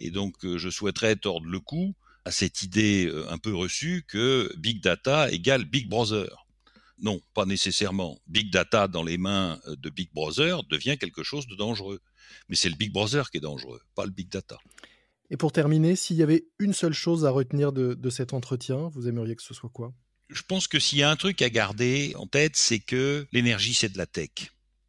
Et 0.00 0.10
donc 0.10 0.44
euh, 0.44 0.58
je 0.58 0.68
souhaiterais 0.68 1.16
tordre 1.16 1.46
le 1.46 1.60
cou 1.60 1.94
à 2.24 2.30
cette 2.30 2.62
idée 2.62 3.06
euh, 3.06 3.30
un 3.30 3.38
peu 3.38 3.54
reçue 3.54 4.04
que 4.06 4.52
Big 4.58 4.82
Data 4.82 5.30
égale 5.30 5.64
Big 5.64 5.88
Brother. 5.88 6.47
Non, 7.00 7.20
pas 7.34 7.46
nécessairement. 7.46 8.18
Big 8.26 8.50
Data 8.50 8.88
dans 8.88 9.02
les 9.02 9.18
mains 9.18 9.60
euh, 9.66 9.76
de 9.76 9.90
Big 9.90 10.10
Brother 10.12 10.64
devient 10.64 10.96
quelque 10.98 11.22
chose 11.22 11.46
de 11.46 11.54
dangereux. 11.54 12.00
Mais 12.48 12.56
c'est 12.56 12.68
le 12.68 12.74
Big 12.74 12.92
Brother 12.92 13.30
qui 13.30 13.38
est 13.38 13.40
dangereux, 13.40 13.80
pas 13.94 14.04
le 14.04 14.10
Big 14.10 14.28
Data. 14.28 14.58
Et 15.30 15.36
pour 15.36 15.52
terminer, 15.52 15.94
s'il 15.94 16.16
y 16.16 16.22
avait 16.22 16.46
une 16.58 16.72
seule 16.72 16.94
chose 16.94 17.24
à 17.24 17.30
retenir 17.30 17.72
de, 17.72 17.94
de 17.94 18.10
cet 18.10 18.32
entretien, 18.32 18.88
vous 18.88 19.08
aimeriez 19.08 19.36
que 19.36 19.42
ce 19.42 19.54
soit 19.54 19.70
quoi? 19.70 19.94
Je 20.30 20.42
pense 20.42 20.68
que 20.68 20.78
s'il 20.78 20.98
y 20.98 21.02
a 21.02 21.10
un 21.10 21.16
truc 21.16 21.40
à 21.42 21.50
garder 21.50 22.14
en 22.16 22.26
tête, 22.26 22.56
c'est 22.56 22.80
que 22.80 23.26
l'énergie, 23.32 23.74
c'est 23.74 23.92
de 23.92 23.98
la 23.98 24.06
tech. 24.06 24.30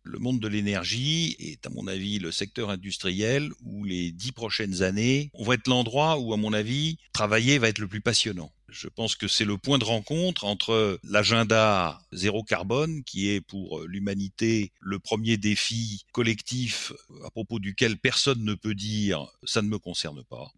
Le 0.03 0.17
monde 0.17 0.39
de 0.39 0.47
l'énergie 0.47 1.35
est, 1.39 1.65
à 1.65 1.69
mon 1.69 1.87
avis, 1.87 2.19
le 2.19 2.31
secteur 2.31 2.69
industriel 2.69 3.51
où 3.63 3.83
les 3.83 4.11
dix 4.11 4.31
prochaines 4.31 4.81
années 4.81 5.29
vont 5.37 5.53
être 5.53 5.67
l'endroit 5.67 6.17
où, 6.17 6.33
à 6.33 6.37
mon 6.37 6.53
avis, 6.53 6.97
travailler 7.13 7.59
va 7.59 7.69
être 7.69 7.79
le 7.79 7.87
plus 7.87 8.01
passionnant. 8.01 8.51
Je 8.71 8.87
pense 8.87 9.15
que 9.15 9.27
c'est 9.27 9.45
le 9.45 9.57
point 9.57 9.77
de 9.77 9.83
rencontre 9.83 10.45
entre 10.45 10.99
l'agenda 11.03 11.99
zéro 12.11 12.43
carbone, 12.43 13.03
qui 13.03 13.29
est 13.29 13.41
pour 13.41 13.81
l'humanité 13.81 14.71
le 14.79 14.99
premier 14.99 15.37
défi 15.37 16.05
collectif 16.11 16.91
à 17.25 17.29
propos 17.31 17.59
duquel 17.59 17.97
personne 17.97 18.43
ne 18.43 18.53
peut 18.53 18.75
dire 18.75 19.27
ça 19.43 19.61
ne 19.61 19.67
me 19.67 19.79
concerne 19.79 20.23
pas, 20.23 20.51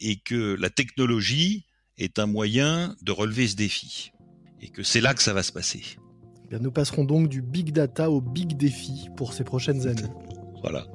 et 0.00 0.16
que 0.16 0.54
la 0.54 0.70
technologie 0.70 1.64
est 1.98 2.18
un 2.18 2.26
moyen 2.26 2.94
de 3.02 3.12
relever 3.12 3.48
ce 3.48 3.56
défi. 3.56 4.12
et 4.60 4.68
que 4.68 4.82
c'est 4.82 5.00
là 5.00 5.14
que 5.14 5.22
ça 5.22 5.32
va 5.34 5.42
se 5.42 5.52
passer. 5.52 5.82
Eh 6.44 6.48
bien, 6.48 6.58
nous 6.58 6.70
passerons 6.70 7.04
donc 7.04 7.28
du 7.28 7.42
big 7.42 7.72
data 7.72 8.10
au 8.10 8.20
big 8.20 8.56
défi 8.56 9.08
pour 9.16 9.32
ces 9.32 9.44
prochaines 9.44 9.86
années. 9.86 10.10
voilà. 10.62 10.86